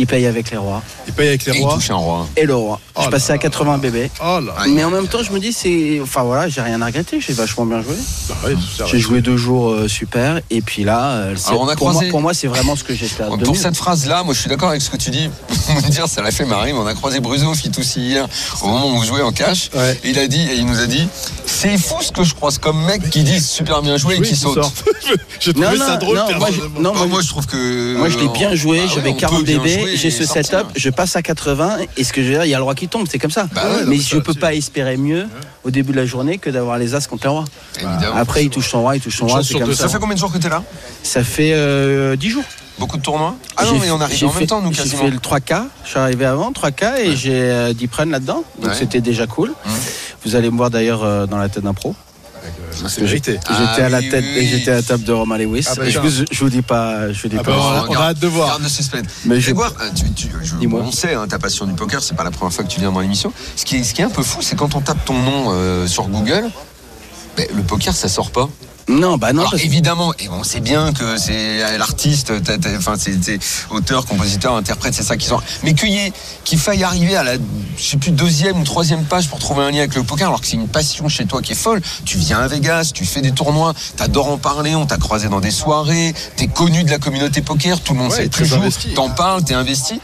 [0.00, 0.80] Il paye avec les rois.
[1.08, 1.74] il paye avec les Et il rois.
[1.74, 2.26] touche un roi.
[2.36, 2.78] Et le roi.
[2.94, 4.10] Oh je passais à là 80 bébés.
[4.24, 4.54] Oh là.
[4.68, 5.98] Mais en même temps, je me dis, c'est.
[6.00, 7.20] Enfin voilà, j'ai rien à regretter.
[7.20, 7.94] J'ai vachement bien joué.
[8.28, 8.54] Bah ouais.
[8.86, 10.40] J'ai joué deux jours euh, super.
[10.50, 12.84] Et puis là, euh, Alors, on a pour, moi, croisé- pour moi, c'est vraiment ce
[12.84, 15.30] que j'espère de Pour cette phrase-là, moi je suis d'accord avec ce que tu dis.
[15.68, 18.26] Pour me dire, ça l'a fait marrer, mais on a croisé Bruzo Fitoussi hier,
[18.62, 19.68] au moment où vous jouez en cash.
[19.74, 20.00] Ouais.
[20.04, 21.06] Et il a dit, et il nous a dit,
[21.44, 24.34] c'est fou ce que je croise comme mec qui dit super bien joué et qui
[24.34, 24.54] saute.
[24.54, 24.72] sort.
[25.40, 26.16] J'ai Non, trouvé non, ça drôle.
[26.16, 26.80] non, moi, je- personnellement.
[26.80, 27.96] non, moi, moi je trouve que.
[28.08, 28.78] Moi, je l'ai bien joué.
[28.78, 29.80] Bah J'avais on peut 40 bien bébés.
[29.80, 30.44] jouer J'ai ce sortir.
[30.46, 30.66] setup.
[30.76, 31.78] Je passe à 80.
[31.96, 33.06] Et ce que je veux dire, il y a le roi qui tombe.
[33.10, 33.48] C'est comme ça.
[33.54, 35.26] Bah ouais, mais je ça, peux tu- pas espérer mieux
[35.64, 37.44] au début de la journée que d'avoir les as contre le roi.
[37.76, 38.16] Évidemment.
[38.16, 39.40] Après, il touche son roi, il touche son roi.
[39.52, 39.82] comme ça.
[39.84, 40.62] Ça fait combien de jours que t'es là?
[41.02, 42.44] Ça fait euh, 10 jours.
[42.78, 43.34] Beaucoup de tournois?
[43.56, 45.02] Ah non, J'ai- mais on arrive j'ai en fait- même temps, nous, J'ai quasiment.
[45.02, 45.64] fait le 3K.
[45.84, 48.44] Je suis arrivé avant 3K et j'ai euh, 10 prennent là-dedans.
[48.60, 48.76] Donc Ouais.
[48.78, 49.52] c'était déjà cool.
[50.24, 51.96] Vous allez me voir d'ailleurs euh, dans la tête d'un pro.
[52.98, 53.38] Vérité.
[53.46, 54.46] Ah J'étais à la oui, tête oui, et oui.
[54.48, 55.66] j'étais à la table de Romain Lewis.
[55.68, 57.12] Ah bah, je, vous, je vous dis pas.
[57.12, 57.50] Je vous dis Ah pas.
[57.52, 58.58] bah, on a- regarde, on a hâte de voir.
[58.68, 59.06] Suspense.
[59.24, 62.14] Mais je- Grégoire, euh, tu, tu- je- on sait, hein, ta passion du poker, c'est
[62.14, 63.32] pas la première fois que tu viens dans l'émission.
[63.56, 65.46] Ce qui, est, ce qui est un peu fou, c'est quand on tape ton nom
[65.48, 66.44] euh, sur Google,
[67.36, 68.48] ben, le poker, ça sort pas.
[68.88, 69.40] Non, bah non.
[69.40, 72.32] Alors parce évidemment, et on sait bien que c'est l'artiste,
[72.78, 73.38] enfin c'est
[73.70, 75.42] auteur, compositeur, interprète, c'est ça qui sort.
[75.62, 76.12] Mais qu'il
[76.44, 79.70] qu'il faille arriver à la, je sais plus deuxième ou troisième page pour trouver un
[79.70, 81.82] lien avec le poker, alors que c'est une passion chez toi qui est folle.
[82.06, 85.40] Tu viens à Vegas, tu fais des tournois, t'adores en parler, on t'a croisé dans
[85.40, 88.94] des soirées, t'es connu de la communauté poker, tout le monde Ouais, sait investi.
[88.94, 90.00] t'en parles, t'es investi.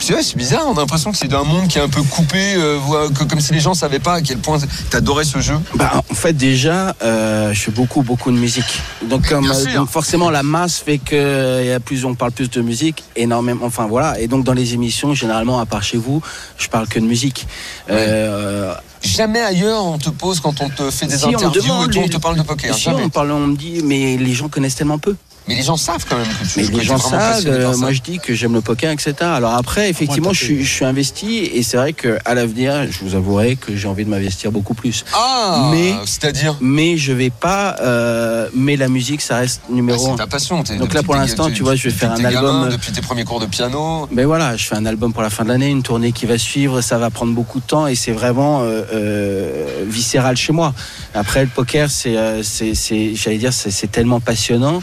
[0.00, 2.78] C'est bizarre, on a l'impression que c'est d'un monde qui est un peu coupé, euh,
[2.80, 4.58] voilà, que- comme si les gens savaient pas à quel point
[4.90, 5.58] t'adorais ce jeu.
[5.74, 8.80] Bah, en fait, déjà, euh, je fais beaucoup, beaucoup de musique.
[9.02, 12.50] Donc, comme, euh, forcément, la masse fait que il y a plus, on parle plus
[12.50, 13.64] de musique, énormément.
[13.64, 14.20] Enfin, voilà.
[14.20, 16.20] Et donc, dans les émissions, généralement, à part chez vous,
[16.58, 17.46] je parle que de musique.
[17.90, 21.88] Euh, Jamais ailleurs on te pose quand on te fait des Si, on interviews demande,
[21.90, 22.74] et tout, on les- te parle de poker.
[22.74, 25.14] si on parle, on me dit, mais les gens connaissent tellement peu.
[25.48, 28.00] Mais les gens savent quand même que tu Mais les gens savent, euh, moi je
[28.02, 29.14] dis que j'aime le poker, etc.
[29.22, 33.14] Alors après, effectivement, je suis, je suis investi et c'est vrai qu'à l'avenir, je vous
[33.14, 35.04] avouerai que j'ai envie de m'investir beaucoup plus.
[35.14, 37.76] Ah, Mais- c'est-à-dire Mais je vais pas.
[37.80, 40.16] euh, mais la musique, ça reste Ah, numéro c'est un.
[40.16, 40.62] ta passion.
[40.78, 42.68] Donc là, pour l'instant, tu- vois, je vais faire un tes gamins, album.
[42.70, 44.06] depuis tes premiers cours de piano.
[44.12, 46.36] Mais voilà, je fais un album pour la fin de l'année, une tournée qui va
[46.38, 50.74] suivre, ça va prendre beaucoup de temps et c'est vraiment euh, euh, viscéral chez moi.
[51.14, 54.82] Après, le poker, c'est, euh, c'est, c'est- j'allais dire, c'est, c'est tellement passionnant,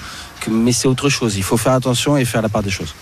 [0.50, 1.38] mais c'est autre chose.
[1.38, 2.94] Il faut faire attention et faire la part des choses.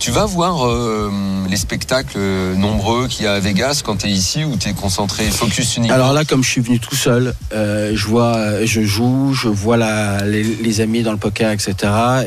[0.00, 1.10] Tu vas voir euh,
[1.50, 2.18] les spectacles
[2.56, 5.76] nombreux qu'il y a à Vegas quand tu es ici ou tu es concentré, focus
[5.76, 9.48] uniquement Alors là, comme je suis venu tout seul, euh, je vois, je joue, je
[9.48, 11.74] vois la, les, les amis dans le poker, etc.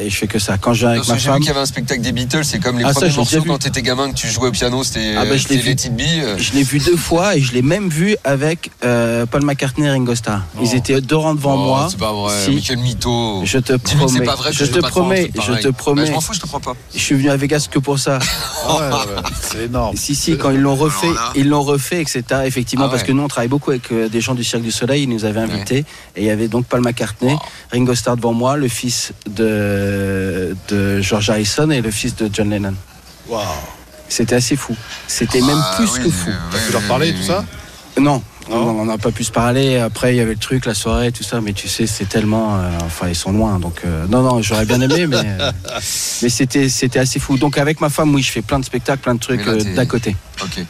[0.01, 0.59] Et je fais que ça.
[0.59, 2.11] Quand je viens avec ma que j'ai vu femme, qu'il y avait un spectacle des
[2.11, 3.49] Beatles, c'est comme les Ah, ça, premiers morceaux vu.
[3.49, 5.55] quand tu étais gamin que tu jouais au piano, c'était Ah, bah, je vu.
[5.57, 5.75] Let
[6.23, 6.37] euh.
[6.37, 9.89] je l'ai vu deux fois et je l'ai même vu avec euh, Paul McCartney et
[9.89, 10.41] Ringo Starr.
[10.61, 11.87] Ils étaient deux rangs devant Oh, moi.
[11.89, 12.51] C'est pas vrai, Si.
[12.51, 13.41] mais quel mytho.
[13.45, 14.07] Je te promets.
[14.11, 15.31] c'est pas vrai, je je te promets.
[15.35, 16.05] Je te Bah, promets.
[16.05, 16.73] je m'en fous, je te crois pas.
[16.93, 18.19] Je suis venu à Vegas que pour ça.
[18.63, 19.97] Ouais, ouais, c'est énorme.
[19.97, 22.23] Si, si, quand ils l'ont refait, là- ils l'ont refait, etc.
[22.45, 23.07] Effectivement, Ah parce ouais.
[23.09, 25.03] que nous, on travaille beaucoup avec euh, des gens du Cirque du Soleil.
[25.03, 25.79] Ils nous avaient invités.
[26.15, 27.39] Et il y avait donc Paul McCartney, Wow.
[27.73, 32.49] Ringo Starr devant moi, le fils de, de George Harrison et le fils de John
[32.49, 32.73] Lennon.
[33.27, 33.43] Waouh.
[34.07, 34.75] C'était assez fou.
[35.07, 36.29] C'était même Ah, plus oui, que fou.
[36.29, 37.43] euh, T'as pu leur parler, tout ça?
[37.99, 38.23] Non.
[38.53, 38.81] Non.
[38.81, 39.77] on n'a pas pu se parler.
[39.77, 41.41] Après, il y avait le truc, la soirée, tout ça.
[41.41, 42.55] Mais tu sais, c'est tellement.
[42.55, 43.59] euh, enfin, ils sont loin.
[43.59, 45.51] Donc, euh, non, non, j'aurais bien aimé, mais, euh,
[46.21, 47.37] mais c'était, c'était assez fou.
[47.37, 49.43] Donc, avec ma femme, oui, je fais plein de spectacles, plein de trucs
[49.75, 50.15] d'à côté.
[50.41, 50.63] Ok.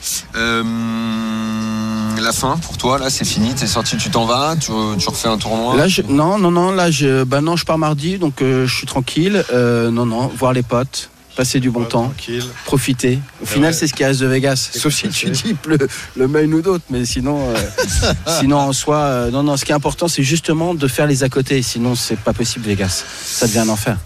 [2.22, 3.54] La fin pour toi, là, c'est fini.
[3.54, 5.76] T'es sorti, tu t'en vas, tu, tu refais un tournoi.
[5.76, 8.88] Là, je, non, non, non, là, je, bah non, je pars mardi, donc je suis
[8.88, 9.44] tranquille.
[9.52, 12.44] Non, non, voir les potes, passer du bon temps, Tranquille.
[12.66, 13.20] profiter.
[13.42, 13.78] Au final, ouais.
[13.78, 14.70] c'est ce qui reste de Vegas.
[14.74, 15.78] Sauf si tu dis le,
[16.16, 17.56] le main ou d'autres, mais sinon, euh,
[18.40, 21.24] sinon en soi, euh, non, non, ce qui est important, c'est justement de faire les
[21.24, 21.62] à côté.
[21.62, 23.04] Sinon, c'est pas possible, Vegas.
[23.26, 23.98] Ça devient un enfer.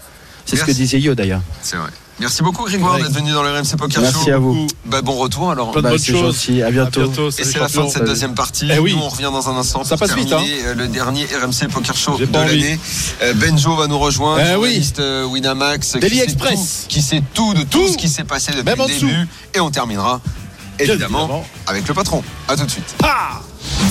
[0.46, 1.42] C'est ce que disait Yo d'ailleurs.
[1.62, 1.90] C'est vrai.
[2.20, 4.32] Merci beaucoup, Grégoire, d'être venu dans le RMC Poker Merci Show.
[4.32, 4.66] à vous.
[4.86, 5.70] Bah, bon retour alors.
[5.70, 6.34] Plein de Bah, bonnes c'est choses.
[6.34, 6.62] gentil.
[6.62, 7.00] À bientôt.
[7.02, 7.30] À bientôt.
[7.30, 8.68] Et c'est la fin de cette deuxième partie.
[8.72, 8.92] Eh oui.
[8.96, 11.68] Nous, on revient dans un instant Ça pour passe vite, terminer euh, le dernier RMC
[11.72, 12.78] Poker Show de l'année.
[13.22, 14.62] Euh, Benjo va nous rejoindre, Eh oui.
[14.70, 16.54] journaliste euh, Winamax, Daily qui sait Express.
[16.82, 17.88] tout- qui sait tout de tout, Tout.
[17.92, 19.28] ce qui s'est passé depuis Même le début.
[19.54, 20.20] Et on terminera
[20.80, 21.44] évidemment.
[21.68, 22.24] avec le patron.
[22.48, 22.96] À tout de suite.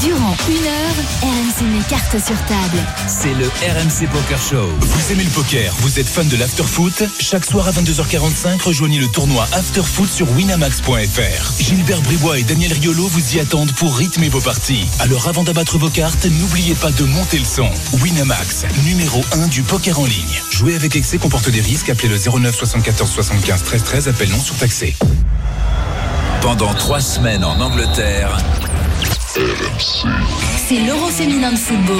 [0.01, 2.77] Durant une heure, RMC met cartes sur table.
[3.07, 4.69] C'est le RMC Poker Show.
[4.79, 7.03] Vous aimez le poker Vous êtes fan de l'afterfoot?
[7.19, 11.53] Chaque soir à 22h45, rejoignez le tournoi Afterfoot sur winamax.fr.
[11.59, 14.85] Gilbert Bribois et Daniel Riolo vous y attendent pour rythmer vos parties.
[14.99, 17.69] Alors avant d'abattre vos cartes, n'oubliez pas de monter le son.
[18.01, 20.41] Winamax, numéro 1 du poker en ligne.
[20.51, 21.89] Jouer avec excès comporte des risques.
[21.89, 24.07] Appelez le 09 74 75 13 13.
[24.09, 24.95] Appel non surtaxé.
[26.41, 28.37] Pendant trois semaines en Angleterre,
[30.67, 31.97] C'est l'Euro féminin de football.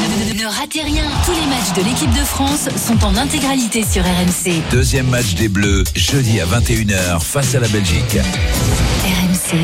[0.00, 1.04] Ne, ne- ne ratez rien.
[1.24, 4.62] Tous les matchs de l'équipe de France sont en intégralité sur RMC.
[4.70, 8.18] deuxième match des Bleus, jeudi à 21h face à la Belgique.
[9.04, 9.58] RMC,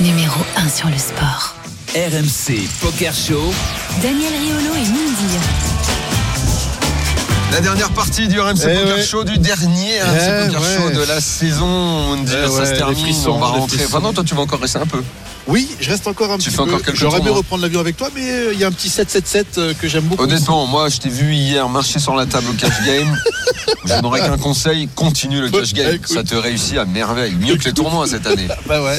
[0.00, 1.54] numéro 1 sur le sport.
[1.94, 3.52] RMC Poker Show,
[4.02, 5.40] Daniel Riolo et Mindir.
[7.52, 9.02] La dernière partie du RMC Eh Poker ouais.
[9.04, 10.76] Show, du dernier RMC Eh Poker ouais.
[10.76, 11.66] Show de la saison.
[11.66, 13.84] On dit, Eh ça ouais, se termine, frissons, on va rentrer.
[13.86, 15.02] Enfin non, toi tu vas encore rester un peu.
[15.46, 16.62] Oui, je reste encore un Tu petit fais peu.
[16.62, 17.38] encore quelques J'aurais aimé tournois.
[17.38, 20.04] reprendre l'avion avec toi, mais euh, il y a un petit 7-7-7 euh, que j'aime
[20.04, 20.22] beaucoup.
[20.22, 23.16] Honnêtement, moi je t'ai vu hier marcher sur la table au cash game.
[23.86, 25.94] je n'aurais qu'un conseil, continue le cash game.
[25.94, 26.08] Écoute.
[26.12, 27.34] Ça te réussit à merveille.
[27.40, 28.46] Mieux que les tournois cette année.
[28.66, 28.98] Bah ouais.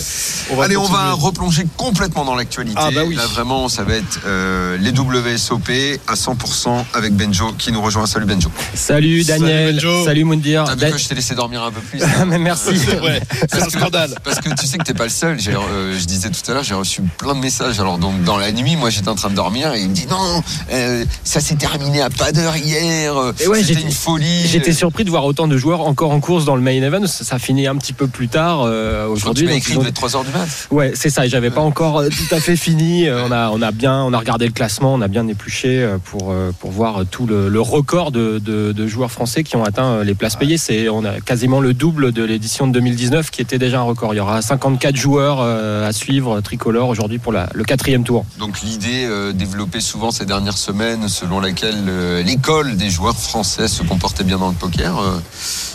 [0.62, 2.78] Allez, on va replonger complètement dans l'actualité.
[2.82, 3.16] Ah bah oui.
[3.16, 5.70] Là, vraiment, ça va être euh, les WSOP
[6.08, 8.06] à 100% avec Benjo qui nous rejoint.
[8.08, 8.52] Salut Benjo.
[8.74, 10.04] Salut Daniel, Benjo.
[10.04, 10.66] salut Moundir.
[10.66, 12.78] T'as vu Dan- que je t'ai laissé dormir un peu plus Mais merci.
[12.78, 14.16] C'est vrai, c'est un scandale.
[14.26, 15.38] Parce que tu sais que t'es pas le seul.
[15.48, 17.80] Euh, je disais tout à l'heure, j'ai reçu plein de messages.
[17.80, 20.08] Alors donc dans la nuit, moi j'étais en train de dormir et il me dit
[20.10, 23.14] non, euh, ça s'est terminé à pas d'heure hier.
[23.40, 24.48] Et ouais, C'était j'étais- une folie.
[24.48, 27.06] J'étais surpris de voir autant de joueurs encore en course dans le main event.
[27.08, 29.46] Ça, ça finit un petit peu plus tard euh, tu aujourd'hui.
[29.46, 30.48] m'as donc écrit ils ont- il devait être 3h du mat.
[30.72, 31.28] Ouais, c'est ça.
[31.28, 33.10] J'avais pas encore euh, tout à fait fini.
[33.10, 36.34] On a, on a bien, on a regardé le classement, on a bien épluché pour
[36.60, 40.14] pour voir tout le, le record de, de, de joueurs français qui ont atteint les
[40.16, 40.58] places payées.
[40.58, 44.14] C'est, on a quasiment le double de l'édition de 2019, qui était déjà un record.
[44.14, 48.26] Il y aura 54 joueurs à suivre tricolore aujourd'hui pour la, le quatrième tour.
[48.40, 53.68] Donc l'idée euh, développée souvent ces dernières semaines, selon laquelle euh, l'école des joueurs français
[53.68, 55.20] se comportait bien dans le poker, euh,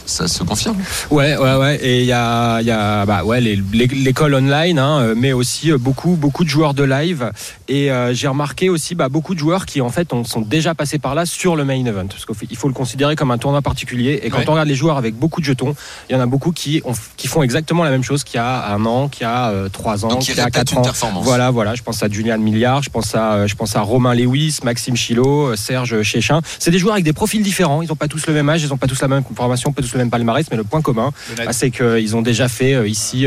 [0.07, 0.77] ça se confirme.
[1.11, 1.77] Ouais, ouais, ouais.
[1.83, 6.17] Et il y a, il y a bah, ouais, l'école online, hein, mais aussi beaucoup,
[6.17, 7.31] beaucoup de joueurs de live.
[7.69, 10.75] Et euh, j'ai remarqué aussi bah, beaucoup de joueurs qui en fait ont- sont déjà
[10.75, 12.07] passés par là sur le main event.
[12.07, 14.21] Parce qu'il faut le considérer comme un tournoi particulier.
[14.23, 14.45] Et quand Ouais.
[14.49, 15.75] on regarde les joueurs avec beaucoup de jetons,
[16.09, 18.41] il y en a beaucoup qui, ont- qui font exactement la même chose qu'il y
[18.41, 20.83] a un an, qu'il y a euh, trois ans, qu'il il y a quatre ans.
[21.23, 21.75] Voilà, voilà.
[21.75, 24.95] Je pense à Julian Milliard, je pense à, euh, je pense à Romain Lewis, Maxime
[24.97, 26.41] Chilo, euh, Serge Chéchin.
[26.61, 27.83] C'est des joueurs avec des profils différents.
[27.83, 29.83] Ils n'ont pas tous le même âge, ils n'ont pas tous la même formation, pas
[29.83, 31.47] tous le même palmarès, mais le point commun, Le net.
[31.49, 33.27] ah, c'est qu'ils ont déjà fait ici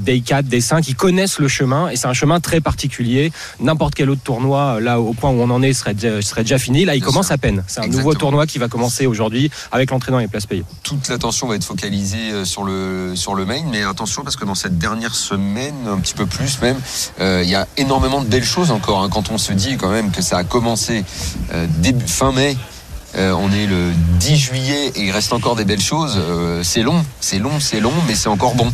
[0.00, 3.32] Day 4, Day 5, ils connaissent le chemin et c'est un chemin très particulier.
[3.70, 6.42] N'importe quel autre tournoi, euh, là au point où on en est, serait déjà, serait
[6.42, 6.84] déjà fini.
[6.84, 7.62] Là, il commence à peine.
[7.68, 10.64] C'est un nouveau tournoi qui va commencer aujourd'hui avec l'entrée dans les places payées.
[10.82, 14.44] Toute l'attention va être focalisée euh, sur le, sur le main, mais attention parce que
[14.44, 16.78] dans cette dernière semaine, un petit peu plus même,
[17.20, 19.04] euh, il y a énormément de belles choses encore.
[19.04, 21.04] hein, quand on se dit quand même que ça a commencé
[21.54, 22.56] euh, début, fin mai
[23.16, 23.90] Euh, on est le
[24.20, 26.14] 10 juillet et il reste encore des belles choses.
[26.16, 28.72] Euh, c'est long, c'est long, c'est long, mais c'est encore bon.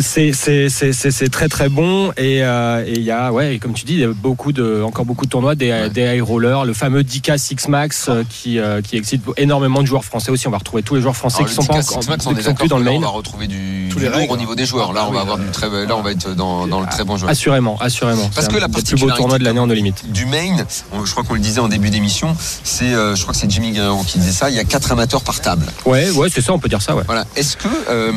[0.00, 4.00] C'est très très bon et euh, il y a ouais et comme tu dis il
[4.00, 7.38] y a beaucoup de encore beaucoup de tournois des, des high rollers le fameux 10K
[7.38, 10.82] Six Max euh, qui euh, qui excite énormément de joueurs français aussi on va retrouver
[10.82, 12.66] tous les joueurs français Alors, qui le sont pas encore Six Max, on est plus
[12.68, 14.32] dans le là, on main va retrouver du, Tous du les lourd règles.
[14.32, 14.92] au niveau des joueurs.
[14.92, 17.16] Là, on va avoir du très, là, on va être dans, dans le très bon
[17.16, 17.30] joueur.
[17.30, 20.56] assurément assurément Parce que la plus beaux tournois de l'année en no limite du main,
[20.92, 23.50] on- je crois qu'on le disait en début d'émission, c'est, euh, je crois que c'est
[23.50, 24.50] Jimmy Guerrero qui disait ça.
[24.50, 25.66] Il y a quatre amateurs par table.
[25.86, 27.24] ouais ouais c'est ça on peut dire ça ouais Voilà.
[27.36, 28.12] Est-ce que, euh,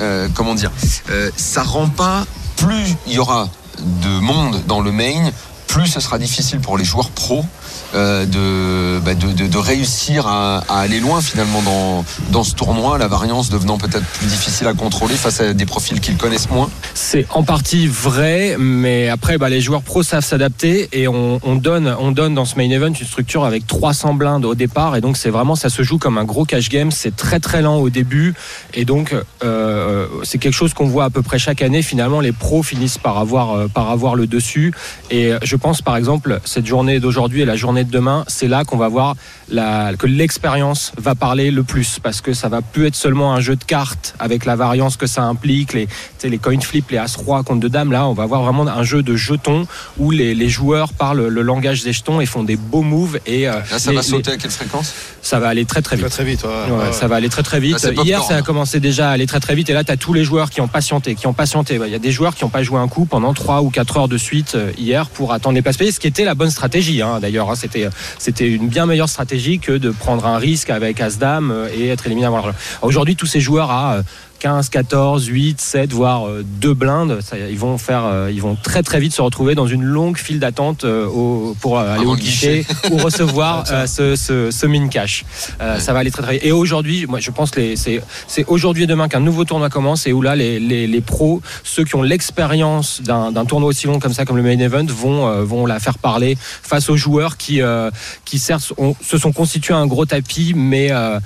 [0.00, 0.70] euh, dire,
[1.10, 2.24] euh, ça rend pas
[2.56, 3.48] plus il y aura
[3.78, 5.30] de monde dans le main,
[5.66, 7.44] plus ce sera difficile pour les joueurs pros
[7.94, 13.08] euh, de, bah, de, de- réussir à, aller loin finalement dans, dans ce tournoi, la
[13.08, 16.70] variance devenant peut-être plus difficile à contrôler face à des profils qu'ils connaissent moins.
[16.94, 21.56] C'est en partie vrai, mais après, bah, les joueurs pros savent s'adapter et on, on
[21.56, 25.00] donne, on donne dans ce main event une structure avec 300 blindes au départ et
[25.00, 26.90] donc c'est vraiment, ça se joue comme un gros cash game.
[26.90, 28.34] C'est très très lent au début
[28.72, 29.14] et donc
[29.44, 31.82] euh, c'est quelque chose qu'on voit à peu près chaque année.
[31.82, 34.72] Finalement, les pros finissent par avoir, euh, par avoir le dessus
[35.10, 38.64] et je pense par exemple cette journée d'aujourd'hui et la journée de demain, c'est là
[38.64, 39.14] qu'on va voir
[39.50, 43.40] la, que l'expérience va parler le plus parce que ça va plus être seulement un
[43.40, 46.90] jeu de cartes avec la variance que ça implique, les, tu sais, les coin flips,
[46.90, 47.92] les as-roi contre deux dames.
[47.92, 49.66] Là, on va avoir vraiment un jeu de jetons
[49.98, 53.18] où les, les joueurs parlent le langage des jetons et font des beaux moves.
[53.26, 54.92] Et euh, Là, ça les- va les- sauter à quelle fréquence?
[55.22, 56.06] Ça va aller très très vite.
[56.06, 56.44] Très très vite.
[56.44, 56.92] ouais, Ouais, ouais.
[56.92, 57.82] Ça va aller très très vite.
[57.82, 59.68] Là, Hier, ça a commencé déjà à aller très très vite.
[59.68, 61.78] Et là, tu as tous les joueurs qui ont patienté, qui ont patienté.
[61.84, 63.96] Il y a des joueurs qui n'ont pas joué un coup pendant 3 ou 4
[63.98, 66.50] heures de suite euh, hier pour attendre les places payées, ce qui était la bonne
[66.50, 67.02] stratégie.
[67.02, 67.54] hein, D'ailleurs, hein.
[67.54, 67.88] c'était
[68.18, 72.06] c'était une bien meilleure stratégie que de prendre un risque avec As-Dame euh, et être
[72.06, 72.42] éliminé avant.
[72.82, 74.02] Aujourd'hui, tous ces joueurs à euh,
[74.40, 78.56] 15, 14, 8, 7, voire euh, deux blindes, ça, ils vont faire, euh, ils vont
[78.56, 81.06] très très vite se retrouver dans une longue file d'attente euh,
[81.60, 85.26] pour euh, aller au guichet ou recevoir euh, ce, ce, ce min cash.
[85.60, 86.44] Euh, Ça va aller très très vite.
[86.44, 90.06] Et aujourd'hui, moi je pense que c'est c'est aujourd'hui et demain qu'un nouveau tournoi commence
[90.06, 93.86] et où là les, les, les pros, ceux qui ont l'expérience d'un d'un tournoi aussi
[93.88, 96.96] long comme ça, comme le main event, vont euh, vont la faire parler face aux
[96.96, 97.90] joueurs qui euh,
[98.24, 101.20] qui certes ont- se sont constitués un gros tapis, mais euh,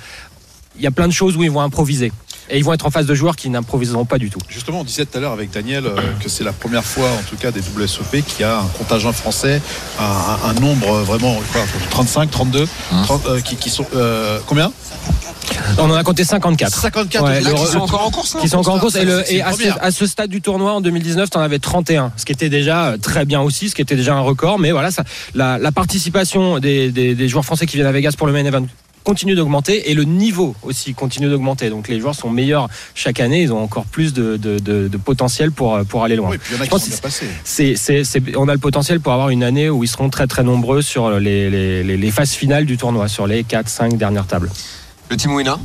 [0.77, 2.11] il y a plein de choses où ils vont improviser.
[2.49, 4.39] Et ils vont être en face de joueurs qui n'improviseront pas du tout.
[4.49, 7.23] Justement, on disait tout à l'heure avec Daniel euh, que c'est la première fois, en
[7.29, 9.61] tout cas, des WSOP qui a un contingent français,
[9.99, 13.85] un, nombre vraiment, quoi, 35, 32, Hein 30, euh, qui, qui sont.
[13.95, 14.71] euh, combien?
[15.77, 16.73] On en a compté 54.
[16.81, 18.33] 54 Ouais, Là, le- qui sont encore en course.
[18.35, 18.95] là qui sont encore en course.
[18.95, 19.83] Et, le- à, ce, première.
[19.83, 22.85] à ce stade du tournoi, en 2019, tu en avais 31, ce qui était déjà
[22.89, 24.57] euh, très bien aussi, ce qui était déjà un record.
[24.59, 25.03] Mais voilà, ça,
[25.35, 28.43] la, la participation des, des- des joueurs français qui viennent à Vegas pour le main
[28.45, 28.65] event
[29.05, 31.69] continue d'augmenter et le niveau aussi continue d'augmenter.
[31.69, 34.97] Donc les joueurs sont meilleurs chaque année, ils ont encore plus de, de- de- de
[34.97, 36.31] potentiel pour, pour aller loin.
[36.31, 37.27] Oui, puis il y en a Je qui pense sont bien que passés.
[37.45, 40.27] c'est, c'est- c'est- on a le potentiel pour avoir une année où ils seront très
[40.27, 44.27] très nombreux sur les, les- les- les phases finales du tournoi, sur les 4-5 dernières
[44.27, 44.51] tables.
[45.11, 45.59] Le Team Wina?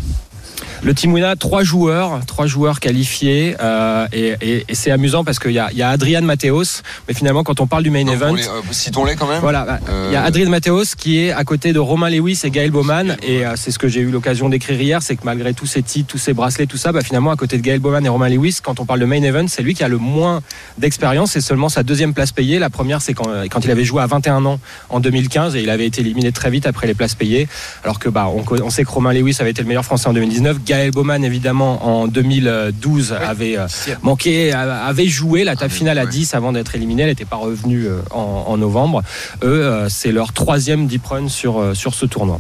[0.83, 5.39] Le Team Wina, trois joueurs, trois joueurs qualifiés, euh, et, et- et c'est amusant parce
[5.39, 8.07] qu'il y a, il y a Adrian Mateos, mais finalement quand on parle du main
[8.07, 9.41] event, euh, Citons-les quand même.
[9.43, 9.79] voilà, bah,
[10.09, 12.71] il y a Euh, Adrian Mateos qui est à côté de Romain Lewis et Gaël
[12.71, 15.83] Bowman, et c'est ce que j'ai eu l'occasion d'écrire hier, c'est que malgré tous ces
[15.83, 18.31] titres, tous ces bracelets, tout ça, bah, finalement à côté de Gaël Bowman et Romain
[18.31, 20.41] Lewis, quand on parle de main event, c'est lui qui a le moins
[20.79, 22.59] d'expérience, c'est seulement sa deuxième place payée.
[22.59, 24.59] La première, c'est quand, quand il avait joué à 21 ans
[24.89, 27.49] en 2015 et il avait été éliminé très vite après les places payées.
[27.85, 30.13] Alors que bah, on, on sait que Romain Lewis avait été le meilleur français en
[30.15, 30.59] 2019.
[30.71, 33.67] Gaël Bowman, évidemment, en 2012 avait euh,
[34.03, 36.11] manqué, a- avait joué la table finale à ouais.
[36.11, 37.03] 10 avant d'être éliminé.
[37.03, 39.03] Elle n'était pas revenue euh, en, en novembre.
[39.43, 42.39] Eux, euh, c'est leur troisième deep run sur, euh, sur ce tournoi.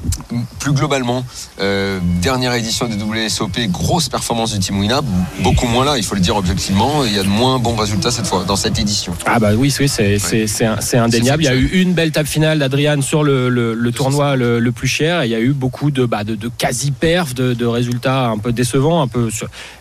[0.61, 1.25] plus globalement,
[1.61, 5.01] euh, dernière édition des WSOP, grosse performance du Team Wina,
[5.43, 8.13] beaucoup moins là, il faut le dire objectivement, il y a de moins bons résultats
[8.13, 9.13] cette fois, dans cette édition.
[9.27, 11.43] Ah bah oui, oui c'est indéniable.
[11.43, 14.61] Il y a eu une belle table finale d'Adrian sur le, le- le tournoi le,
[14.61, 15.23] le plus cher.
[15.23, 18.39] Et il y a eu beaucoup de, bah, de, de quasi-perf, de, de résultats un
[18.39, 19.31] peu décevants, un peu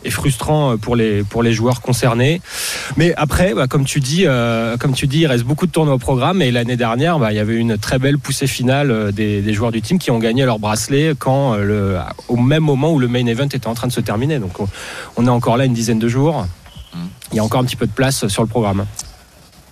[0.04, 2.42] et frustrants pour les, pour les joueurs concernés.
[2.98, 5.96] Mais après, bah, comme tu dis, euh, comme tu dis, il reste beaucoup de tournois
[5.96, 6.42] au programme.
[6.42, 9.54] Et l'année dernière, bah, il y avait une très belle poussée finale euh, des, des
[9.54, 13.00] joueurs du team qui ont gagné leur bracelet quand euh, le, au même moment où
[13.00, 14.40] le main event était en train de se terminer.
[14.40, 14.68] Donc on,
[15.18, 16.46] on est encore là une dizaine de jours.
[17.32, 18.86] Il y a encore un petit peu de place sur le programme.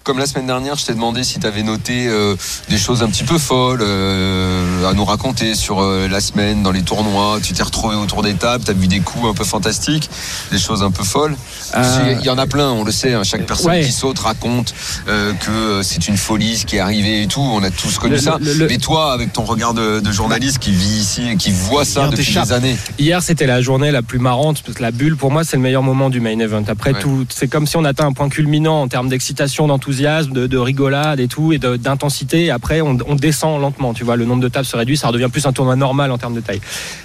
[0.07, 2.33] Comme la semaine dernière, je t'ai demandé si tu avais noté euh,
[2.69, 6.71] des choses un petit peu folles euh, à nous raconter sur euh, la semaine dans
[6.71, 7.39] les tournois.
[7.43, 10.09] Tu t'es retrouvé autour des tables, tu as vu des coups un peu fantastiques,
[10.49, 11.35] des choses un peu folles.
[11.75, 13.15] Il y en a plein, on le sait.
[13.15, 13.83] hein, chaque personne ouais.
[13.83, 14.73] qui saute raconte
[15.07, 17.41] que c'est une folie ce qui est arrivé et tout.
[17.41, 18.37] On a tous connu Le- ça.
[18.39, 21.51] le- le- Mais toi, avec ton regard de, de journaliste qui vit ici et qui
[21.51, 22.77] voit ça depuis des années.
[22.97, 25.63] Hier, c'était la journée la plus marrante parce que la bulle, pour moi, c'est le
[25.63, 26.63] meilleur moment du main event.
[26.69, 27.01] Après Ouais.
[27.01, 30.57] tout, c'est comme si on atteint un point culminant en termes d'excitation, d'enthousiasme de, de
[30.57, 32.51] rigolade et tout, et d'intensité.
[32.51, 33.93] Après, on, descend lentement.
[33.93, 36.17] Tu vois, le nombre de tables se réduit, ça redevient plus un tournoi normal en
[36.17, 36.61] termes de taille.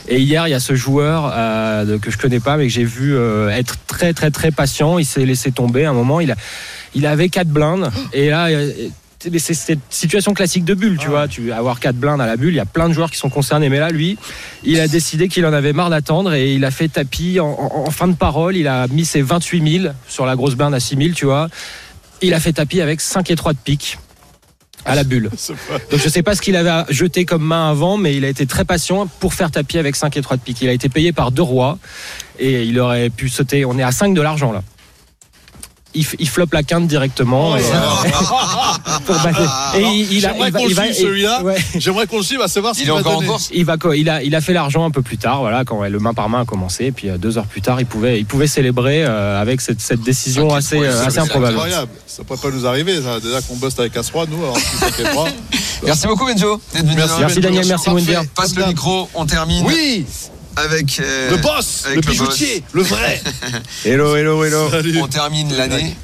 [0.09, 2.85] Et hier, il y a ce joueur euh, que je connais pas, mais que j'ai
[2.85, 4.99] vu euh, être très, très, très patient.
[4.99, 5.85] Il s'est laissé tomber.
[5.85, 6.37] À un moment, il a,
[6.95, 8.47] il avait quatre blindes, et là.
[8.49, 8.71] euh,
[9.39, 11.29] c'est cette situation classique de bulle, tu vois.
[11.29, 13.31] Tu avoir quatre blindes à la bulle, il y a plein de joueurs qui sont
[13.31, 13.69] concernés.
[13.69, 14.19] Mais là, lui,
[14.65, 17.85] il a décidé qu'il en avait marre d'attendre et il a fait tapis en, en-
[17.87, 18.57] en fin de parole.
[18.57, 21.47] Il a mis ses 28 000 sur la grosse blinde à 6 000, tu vois.
[22.23, 23.99] Il a fait tapis avec 5 et 3 de pique
[24.85, 25.31] à la bulle.
[25.91, 28.47] Donc je sais pas ce qu'il avait jeté comme main avant, mais il a été
[28.47, 30.61] très patient pour faire tapis avec 5 et 3 de pique.
[30.63, 31.79] Il a été payé par deux rois
[32.39, 33.65] et il aurait pu sauter.
[33.65, 34.63] On est à 5 de l'argent là.
[35.95, 37.57] Il, il floppe la quinte directement.
[37.57, 37.65] et, euh,
[39.77, 41.43] et il, il a- J'aimerais il va- qu'on le va- suive, celui-là.
[41.43, 41.57] ouais.
[41.77, 43.35] J'aimerais qu'on le suive à savoir ce Il qu'il est va encore en donner.
[43.53, 45.91] Il va il a il a fait l'argent un peu plus tard voilà quand ouais,
[45.91, 48.19] le main par main a commencé et puis euh, deux heures plus tard il pouvait
[48.19, 51.55] il pouvait célébrer euh, avec cette, cette décision Ah, assez euh, improbable.
[51.55, 51.91] Incroyable.
[52.07, 53.21] Ça pourrait pas nous arriver, ça.
[53.21, 55.25] Déjà qu'on bosse avec As-Roi, nous, alors si ça fait pas.
[55.85, 56.61] Merci beaucoup, Benjo.
[57.19, 57.91] Merci, Daniel, merci.
[57.91, 58.23] Moundir.
[58.35, 60.07] Passe le micro, on termine Oui,
[60.57, 61.01] avec.
[61.01, 62.29] euh, le boss, avec le le boss.
[62.29, 63.21] bijoutier, le vrai.
[63.85, 64.71] Hello, hello, hello.
[64.71, 65.01] Salut.
[65.03, 65.97] On termine l'année.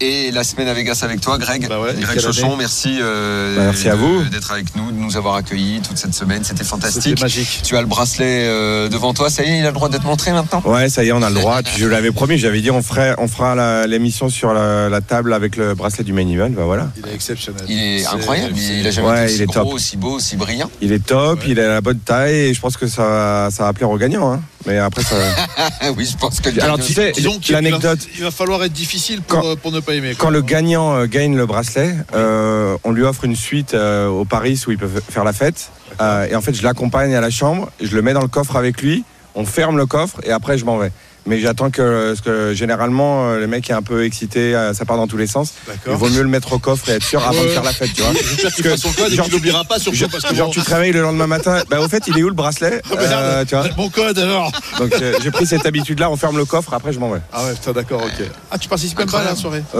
[0.00, 1.68] Et la semaine à Vegas avec toi, Greg.
[1.68, 2.56] Bah ouais, Greg Chauchon, année.
[2.58, 4.24] merci, euh, Bah, merci à vous.
[4.24, 6.42] d'être avec nous, de nous avoir accueillis toute cette semaine.
[6.42, 7.20] C'était fantastique.
[7.20, 7.60] magique.
[7.62, 9.30] Tu as le bracelet euh, devant toi.
[9.30, 10.60] Ça y est, il a le droit d'être montré maintenant?
[10.64, 11.60] Ouais, ça y est, on a le droit.
[11.76, 15.56] Je l'avais promis, j'avais dit on ferait, on fera l'émission sur la, la table avec
[15.56, 16.50] le bracelet du main event.
[16.50, 16.90] Bah voilà.
[16.96, 17.62] Il est exceptionnel.
[17.68, 18.54] Il est incroyable.
[18.56, 19.72] Il, il a jamais Ouais, été aussi il est gros, top.
[19.74, 20.70] aussi beau, aussi brillant.
[20.80, 21.46] Il est top, Ouais.
[21.50, 24.32] il a la bonne taille et je pense que ça, ça va plaire aux gagnants.
[24.32, 24.40] hein.
[24.66, 25.16] Mais après, ça.
[25.96, 26.60] oui, je pense que.
[26.60, 27.12] Alors tu sais,
[27.50, 28.00] l'anecdote.
[28.16, 30.14] il va falloir être difficile pour, Quand- euh, pour ne pas aimer.
[30.16, 34.24] Quand le gagnant euh, gagne le bracelet, euh, on lui offre une suite euh, au
[34.24, 35.70] Paris où il peut faire la fête.
[36.00, 38.56] Euh, et en fait, je l'accompagne à la chambre, je le mets dans le coffre
[38.56, 39.04] avec lui,
[39.34, 40.92] on ferme le coffre et après je m'en vais.
[41.26, 44.84] Mais j'attends que, parce que généralement, euh, le mec est un peu excité, euh, ça
[44.84, 45.52] part dans tous les sens.
[45.86, 47.92] Il vaut mieux le mettre au coffre et être sûr avant de faire la fête,
[47.94, 48.12] tu vois.
[48.12, 50.52] J'espère qu'il son code et genre, qu'il n'oubliera pas surtout Genre, parce que genre, bon-
[50.52, 52.82] tu te réveilles le lendemain matin, bah au fait il est où le bracelet?
[52.90, 52.94] Ah.
[53.00, 54.92] Euh, tu vois Mon code alors Donc
[55.22, 57.20] j'ai pris cette habitude là, on ferme le coffre, après je m'en vais.
[57.32, 58.26] Ah ouais, putain, d'accord, ok.
[58.50, 59.62] Ah, tu participes même pas à la soirée?
[59.74, 59.78] Oh.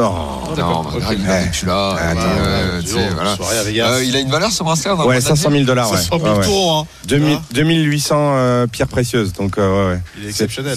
[0.56, 1.00] Non, ok.
[1.00, 1.96] Greg, il est plus là.
[1.98, 2.80] Euh.
[2.84, 5.90] Euh, il a une valeur ce bracelet Ouais, droit de la 500 dire 000 dollars,
[5.90, 5.96] ouais.
[5.98, 6.44] 500 000 Ouais, ouais.
[6.44, 6.86] tours, hein.
[7.08, 10.00] 2000 Hein 2800 euh, pierres précieuses, donc ouais, ouais.
[10.18, 10.76] Il est exceptionnel.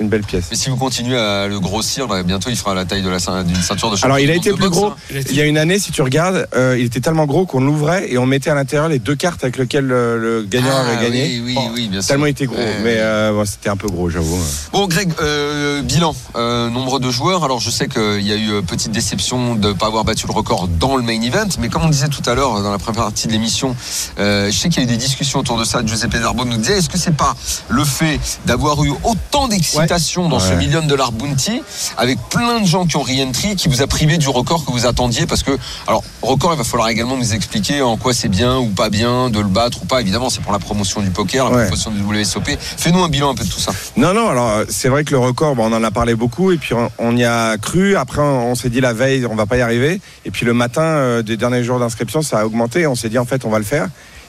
[0.00, 0.44] Une, be- une belle pièce.
[0.50, 3.18] Mais si vous continuez à le grossir, là, bientôt il fera la taille de la
[3.18, 4.06] ceint- d'une ceinture de champion.
[4.14, 4.86] Alors il a été plus boxe, gros.
[4.88, 4.96] hein.
[5.30, 8.10] Il y a une année, si tu regardes, euh, il était tellement gros qu'on l'ouvrait
[8.12, 11.04] et on mettait à l'intérieur les deux cartes avec lesquelles le, le gagnant Ah, avait
[11.04, 11.24] gagné.
[11.24, 12.08] Oui, oui, Bon, oui, bien sûr.
[12.08, 14.38] Tellement il était gros, Ouais, mais euh, bon, c'était un peu gros, j'avoue.
[14.72, 17.44] Bon, Greg, euh, bilan, euh, nombre de joueurs.
[17.44, 20.32] Alors, je sais qu'il y a eu petite déception de ne pas avoir battu le
[20.32, 23.02] record dans le main event, mais comme on disait tout à l'heure dans la première
[23.04, 23.74] partie de l'émission,
[24.18, 25.84] euh, je sais qu'il y a eu des discussions autour de ça.
[25.84, 27.34] Giuseppe Darbo nous disait est-ce que c'est pas
[27.68, 29.87] le fait d'avoir eu autant d'excitation
[30.28, 31.62] dans ce million dollar bounty,
[31.96, 34.86] avec plein de gens qui ont re-entry, qui vous a privé du record que vous
[34.86, 35.52] attendiez Parce que,
[35.86, 39.30] alors, record, il va falloir également nous expliquer en quoi c'est bien ou pas bien
[39.30, 40.00] de le battre ou pas.
[40.00, 41.62] Évidemment, c'est pour la promotion du poker, la Ouais.
[41.64, 42.50] promotion du WSOP.
[42.58, 43.72] Fais-nous un bilan un peu de tout ça.
[43.96, 46.58] Non, non, alors c'est vrai que le record, bon, on en a parlé beaucoup et
[46.58, 47.96] puis on, on y a cru.
[47.96, 50.00] Après, on, on s'est dit la veille, on va pas y arriver.
[50.26, 52.86] Et puis le matin euh, des derniers jours d'inscription, ça a augmenté.
[52.86, 53.88] On s'est dit en fait, on va le faire.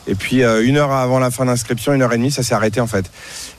[0.10, 2.56] Et puis euh, une heure avant la fin d'inscription, une heure et demie, ça s'est
[2.56, 3.06] arrêté en fait.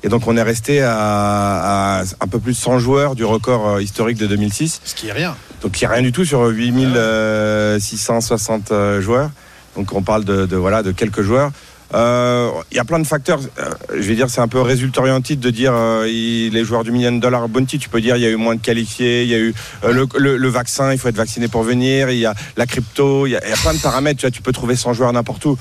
[0.03, 3.68] Et donc on est resté à, à un peu plus de 100 joueurs du record
[3.68, 4.80] euh, historique de 2006.
[4.84, 5.36] Ce qui est rien.
[5.62, 6.40] Donc il n'y a rien du tout sur
[7.78, 9.30] 8660 euh, joueurs.
[9.76, 11.51] Donc on parle de, de, voilà de quelques joueurs.
[11.92, 13.40] Euh, Il y a plein de facteurs.
[13.59, 16.84] Euh, je vais dire c'est un peu résultat orienté de dire euh, il- les joueurs
[16.84, 17.78] du million dollar bounty.
[17.78, 19.55] Tu peux dire il y a eu moins de qualifiés, il y a eu
[19.86, 22.11] le, le- le vaccin, il faut être vacciné pour venir.
[22.11, 24.20] Il y a la crypto, il y a, y a plein de paramètres.
[24.20, 25.59] Tu vois, tu peux trouver 100 joueurs n'importe où.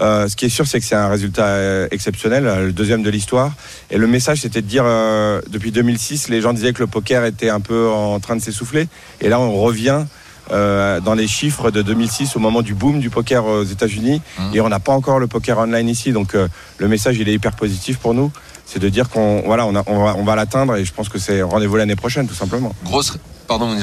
[0.00, 3.02] Euh, ce qui est sûr, c'est que c'est un résultat euh, exceptionnel, euh, le deuxième
[3.02, 3.52] de l'histoire.
[3.90, 7.24] Et le message, c'était de dire, euh, depuis 2006, les gens disaient que le poker
[7.26, 8.88] était un peu en train de s'essouffler.
[9.20, 10.04] Et là, on revient
[10.52, 14.22] euh, dans les chiffres de 2006 au moment du boom du poker aux États-Unis.
[14.38, 14.54] Mhm.
[14.54, 16.12] Et on n'a pas encore le poker online ici.
[16.12, 18.32] Donc le message, il est hyper positif pour nous.
[18.66, 20.76] C'est de dire qu'on voilà, on, a- on va, on va l'atteindre.
[20.76, 22.74] Et je pense que c'est rendez-vous l'année prochaine, tout simplement.
[22.84, 23.16] Grosse.
[23.50, 23.74] Pardon.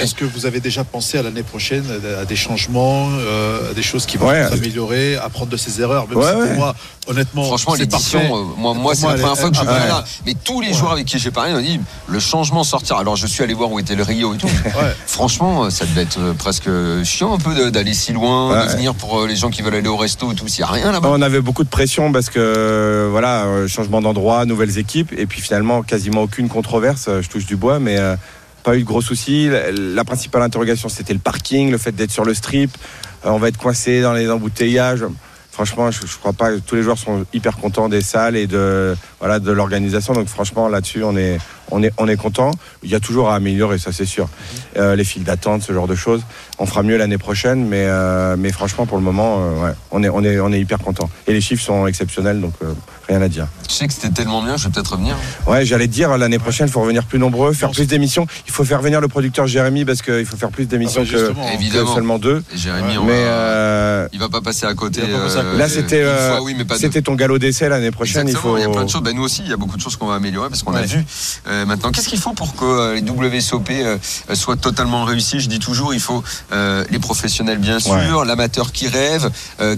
[0.00, 1.84] Est-ce que vous avez déjà pensé à l'année prochaine
[2.18, 4.48] à des changements, euh, à des choses qui vont Ouais.
[4.48, 6.54] s'améliorer, apprendre de ses erreurs Même Ouais, si pour ouais.
[6.56, 6.74] moi,
[7.06, 9.88] honnêtement, Franchement, l'édition, euh, moi, moi c'est la première fois que je ah, viens ouais.
[9.88, 10.04] là.
[10.24, 12.96] Mais tous les joueurs avec qui j'ai parlé m'ont dit le changement sortir.
[12.96, 14.48] Alors, je suis allé voir où était le Rio et tout.
[15.06, 16.70] Franchement, euh, ça devait être euh, presque
[17.04, 19.98] chiant un peu d'aller si loin, de venir pour les gens qui veulent aller au
[19.98, 20.48] resto et tout.
[20.48, 21.10] S'il n'y a rien là-bas.
[21.12, 25.82] On avait beaucoup de pression parce que voilà, changement d'endroit, nouvelles équipes, et puis finalement
[25.82, 27.10] quasiment aucune controverse.
[27.20, 28.16] Je touche du bois, mais euh,
[28.62, 29.50] pas eu de gros soucis.
[29.94, 32.70] La, principale interrogation, c'était le parking, le fait d'être sur le strip.
[33.24, 35.04] Euh, on va être coincé dans les embouteillages.
[35.50, 36.50] Franchement, je, je crois pas.
[36.58, 40.12] Tous les joueurs sont hyper contents des salles et de voilà, de l'organisation.
[40.12, 41.38] Donc franchement, là-dessus, on est,
[41.70, 42.50] on est, on est content.
[42.82, 44.28] Il y a toujours à améliorer, ça c'est sûr.
[44.76, 46.22] Euh, les files d'attente, ce genre de choses.
[46.58, 50.02] On fera mieux l'année prochaine, mais, euh, mais franchement, pour le moment, euh, ouais, on
[50.02, 51.08] est, on est, on est hyper content.
[51.26, 52.72] Et les chiffres sont exceptionnels, donc euh,
[53.08, 53.46] rien à dire.
[53.66, 55.16] Tu sais que c'était tellement bien, je vais peut-être revenir.
[55.46, 58.26] Ouais, j'allais te dire, l'année prochaine, il faut revenir plus nombreux, faire plus d'émissions.
[58.46, 61.48] Il faut faire venir le producteur Jérémy parce qu'il faut faire plus d'émissions Ah bah,
[61.50, 61.94] que, Évidemment.
[61.94, 62.42] seulement deux.
[62.54, 65.00] Et Jérémy, on Mais va- euh, il va pas passer à côté.
[65.04, 65.58] Il va pas passer à côté.
[65.58, 66.80] là, c'était euh, oui, mais pas deux.
[66.80, 68.28] c'était ton galop d'essai l'année prochaine.
[68.28, 68.56] Il faut.
[68.58, 69.02] il y a plein de choses.
[69.02, 70.80] Ben, nous aussi, il y a beaucoup de choses qu'on va améliorer parce qu'on a
[70.80, 70.86] Ouais.
[70.86, 71.04] vu
[71.60, 71.90] euh, maintenant.
[71.90, 73.02] Qu'est-ce qu'il faut pour que euh, les
[73.38, 73.98] WSOP euh,
[74.34, 75.40] soient totalement réussis?
[75.40, 78.26] Je dis toujours, il faut euh, les professionnels bien sûr, Ouais.
[78.26, 79.30] l'amateur qui rêve,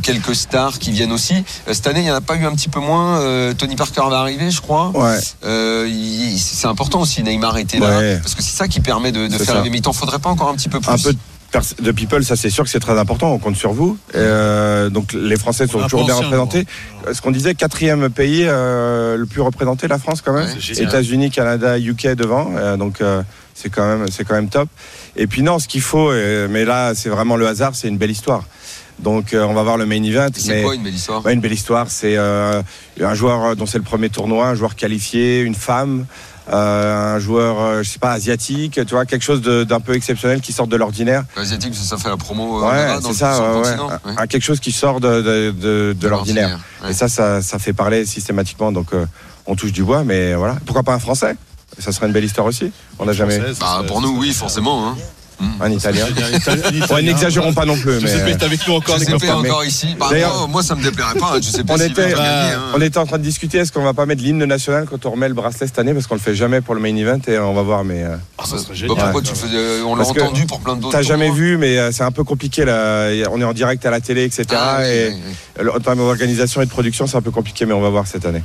[0.03, 1.35] quelques stars qui viennent aussi.
[1.71, 3.21] Cette année, il n'y en a pas eu un petit peu moins.
[3.55, 4.91] Tony Parker va arriver, je crois.
[4.95, 5.19] Ouais.
[6.39, 7.23] C'est important aussi.
[7.23, 9.63] Neymar était là parce que c'est ça qui permet de, de faire ça.
[9.65, 10.91] il t'en faudrait pas encore un petit peu plus?
[10.93, 11.15] un peu
[11.81, 13.33] de, people, ça c'est sûr que c'est très important.
[13.33, 13.99] On compte sur vous.
[14.15, 16.65] Euh, donc les Français sont toujours bien représentés.
[17.07, 20.47] Euh, Ce qu'on disait, quatrième pays euh, le plus représenté, la France quand même.
[20.49, 20.83] Ouais.
[20.83, 22.53] États-Unis, Canada, UK devant.
[22.57, 23.23] Euh, donc euh,
[23.55, 24.69] c'est quand même c'est quand même top.
[25.17, 27.99] Et puis non, ce qu'il faut, euh, mais là c'est vraiment le hasard, c'est une
[27.99, 28.45] belle histoire.
[28.99, 30.29] Donc euh, on va voir le main event.
[30.35, 31.25] C'est quoi une belle histoire?
[31.25, 31.91] Ouais, une belle histoire.
[31.91, 32.63] C'est euh,
[33.01, 36.07] un joueur dont c'est le premier tournoi, un joueur qualifié, une femme,
[36.51, 39.95] euh, un joueur, euh, je sais pas, asiatique, tu vois, quelque chose de- d'un peu
[39.95, 41.25] exceptionnel qui sort de l'ordinaire.
[41.37, 42.63] Asiatique, ça fait la promo.
[42.65, 43.63] euh, Ouais, dans c'est le- ça, sur le ouais, ouais.
[43.77, 43.89] continent.
[44.05, 44.13] Ouais.
[44.19, 46.59] Un- quelque chose qui sort de, de, de- de l'ordinaire.
[46.85, 46.91] ouais.
[46.91, 48.73] Et ça, ça, ça fait parler systématiquement.
[48.73, 49.07] Donc euh,
[49.47, 50.57] on touche du bois, mais voilà.
[50.67, 51.37] Pourquoi pas un Français?
[51.79, 52.71] Ça serait une belle histoire aussi.
[52.99, 53.39] On n'a jamais.
[53.61, 54.89] Bah, pour nous, oui, forcément.
[54.89, 54.97] Hein.
[55.61, 56.07] Un Italien.
[56.91, 57.93] Ouais, n'exagérons pas non plus.
[57.95, 59.01] Mais, Giuseppe euh, est avec nous encore.
[59.01, 59.35] Est copains.
[59.35, 59.97] encore ici.
[59.99, 61.35] Bah, D'ailleurs- moi, ça me déplairait pas.
[61.41, 62.61] Je sais pas On était, hein.
[62.75, 65.11] on était en train de discuter est-ce qu'on va pas mettre l'hymne national quand on
[65.11, 67.39] remet le bracelet cette année parce qu'on le fait jamais pour le main event et
[67.39, 68.97] on va voir mais euh, Ah, ça serait Bah, génial.
[68.97, 70.93] pourquoi tu faisais euh, On l'a entendu pour plein d'autres.
[70.97, 73.09] T'as jamais vu, mais euh, c'est un peu compliqué là.
[73.31, 74.47] On est en direct à la télé, etc.
[74.53, 74.81] Ah,
[75.75, 78.27] en termes d'organisation et de production, c'est un peu compliqué, mais on va voir cette
[78.27, 78.43] année.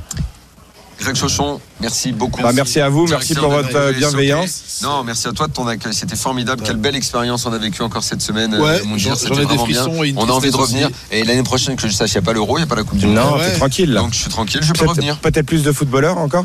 [1.00, 2.42] Greg Chauchon, merci beaucoup.
[2.42, 4.80] Bah, merci à vous, merci pour votre euh, bienveillance.
[4.82, 5.94] Non, merci à toi de ton accueil.
[5.94, 6.62] C'était formidable.
[6.64, 8.52] Quelle belle expérience on a vécu encore cette semaine.
[8.54, 9.86] Ouais, euh, mon j'en- Dieu, j'en c'était vraiment bien.
[10.16, 10.90] On a envie de revenir.
[11.12, 12.74] Et l'année prochaine, que je sache, il n'y a pas l'euro, il n'y a pas
[12.74, 13.14] la Coupe du Monde.
[13.14, 13.48] Non, Ouais.
[13.52, 14.00] t'es tranquille là.
[14.00, 15.18] Donc je suis tranquille, je peux Peut-être revenir.
[15.18, 16.44] peut-être plus de footballeurs encore?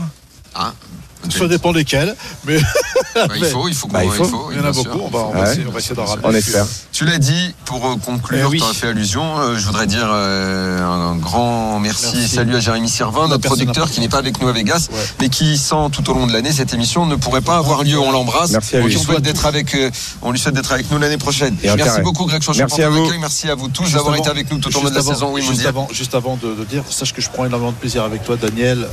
[0.53, 0.73] Ah,
[1.29, 2.15] Ça dépend desquels,
[2.45, 2.57] mais
[3.15, 4.49] bah, il faut, il faut qu'on Bah, il il faut.
[4.51, 4.81] il y en a beaucoup.
[4.97, 5.03] sûr.
[5.05, 5.51] On va, on va Ouais.
[5.51, 6.05] essayer, on va essayer d'en.
[6.23, 6.65] On espère.
[6.91, 8.59] Tu l'as dit, pour euh, conclure, Euh, oui.
[8.59, 9.39] tu as fait allusion.
[9.39, 13.89] euh, je voudrais dire euh, un grand merci, et salut à Jérémy Servin, notre producteur
[13.89, 14.97] qui n'est pas avec nous à Vegas, Ouais.
[15.21, 17.99] mais qui sent tout au long de l'année cette émission ne pourrait pas avoir lieu.
[17.99, 18.51] On l'embrasse.
[18.51, 18.93] Merci à on lui.
[18.93, 19.89] lui souhaite d'être avec, euh,
[20.21, 21.55] on lui souhaite d'être avec nous l'année prochaine.
[21.63, 22.01] Et Merci carré.
[22.01, 23.05] beaucoup Greg Merci pour à ton vous.
[23.05, 23.19] accueil.
[23.19, 25.35] Merci à vous tous d'avoir été avec nous tout au long de la saison.
[25.91, 28.87] Juste avant, de, dire, sache que je prends énormément de plaisir avec toi, Daniel.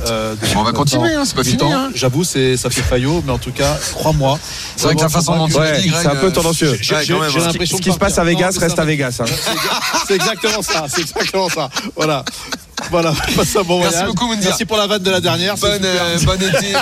[0.55, 1.89] On va continuer, hein, c'est pas fini, ans.
[2.23, 4.39] C'est ça fait faillot, mais en tout cas, crois-moi.
[4.75, 6.77] C'est vrai que la façon dont Ouais, c'est un peu euh, tendancieux.
[6.81, 7.01] J'ai hein.
[7.19, 8.23] l'impression Ce qui se passe à.
[8.23, 9.17] Vegas reste ça à Vegas.
[9.19, 9.25] hein.
[10.07, 11.69] C'est exactement ça, c'est exactement ça.
[11.95, 12.23] Voilà.
[12.89, 14.07] Voilà, passe un bon Merci voyage.
[14.07, 14.45] beaucoup, Moundir.
[14.49, 15.53] Merci pour la vanne de la dernière.
[15.55, 16.03] c'est Bon, super.
[16.03, 16.73] euh, bon été,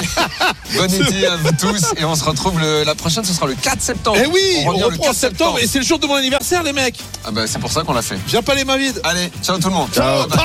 [0.77, 3.53] bon été à vous tous et on se retrouve le- la prochaine, ce sera le
[3.55, 4.17] 4 septembre.
[4.23, 6.99] Eh oui, on, reprend en septembre et c'est le jour de mon anniversaire, les mecs.
[7.25, 8.17] Ah bah c'est pour ça qu'on l'a fait.
[8.27, 8.99] Viens pas les mains vides.
[9.03, 9.89] Allez, ciao tout le monde.
[9.93, 10.25] Ciao.
[10.27, 10.39] Bye.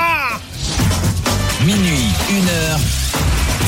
[1.64, 2.80] Minuit, une heure.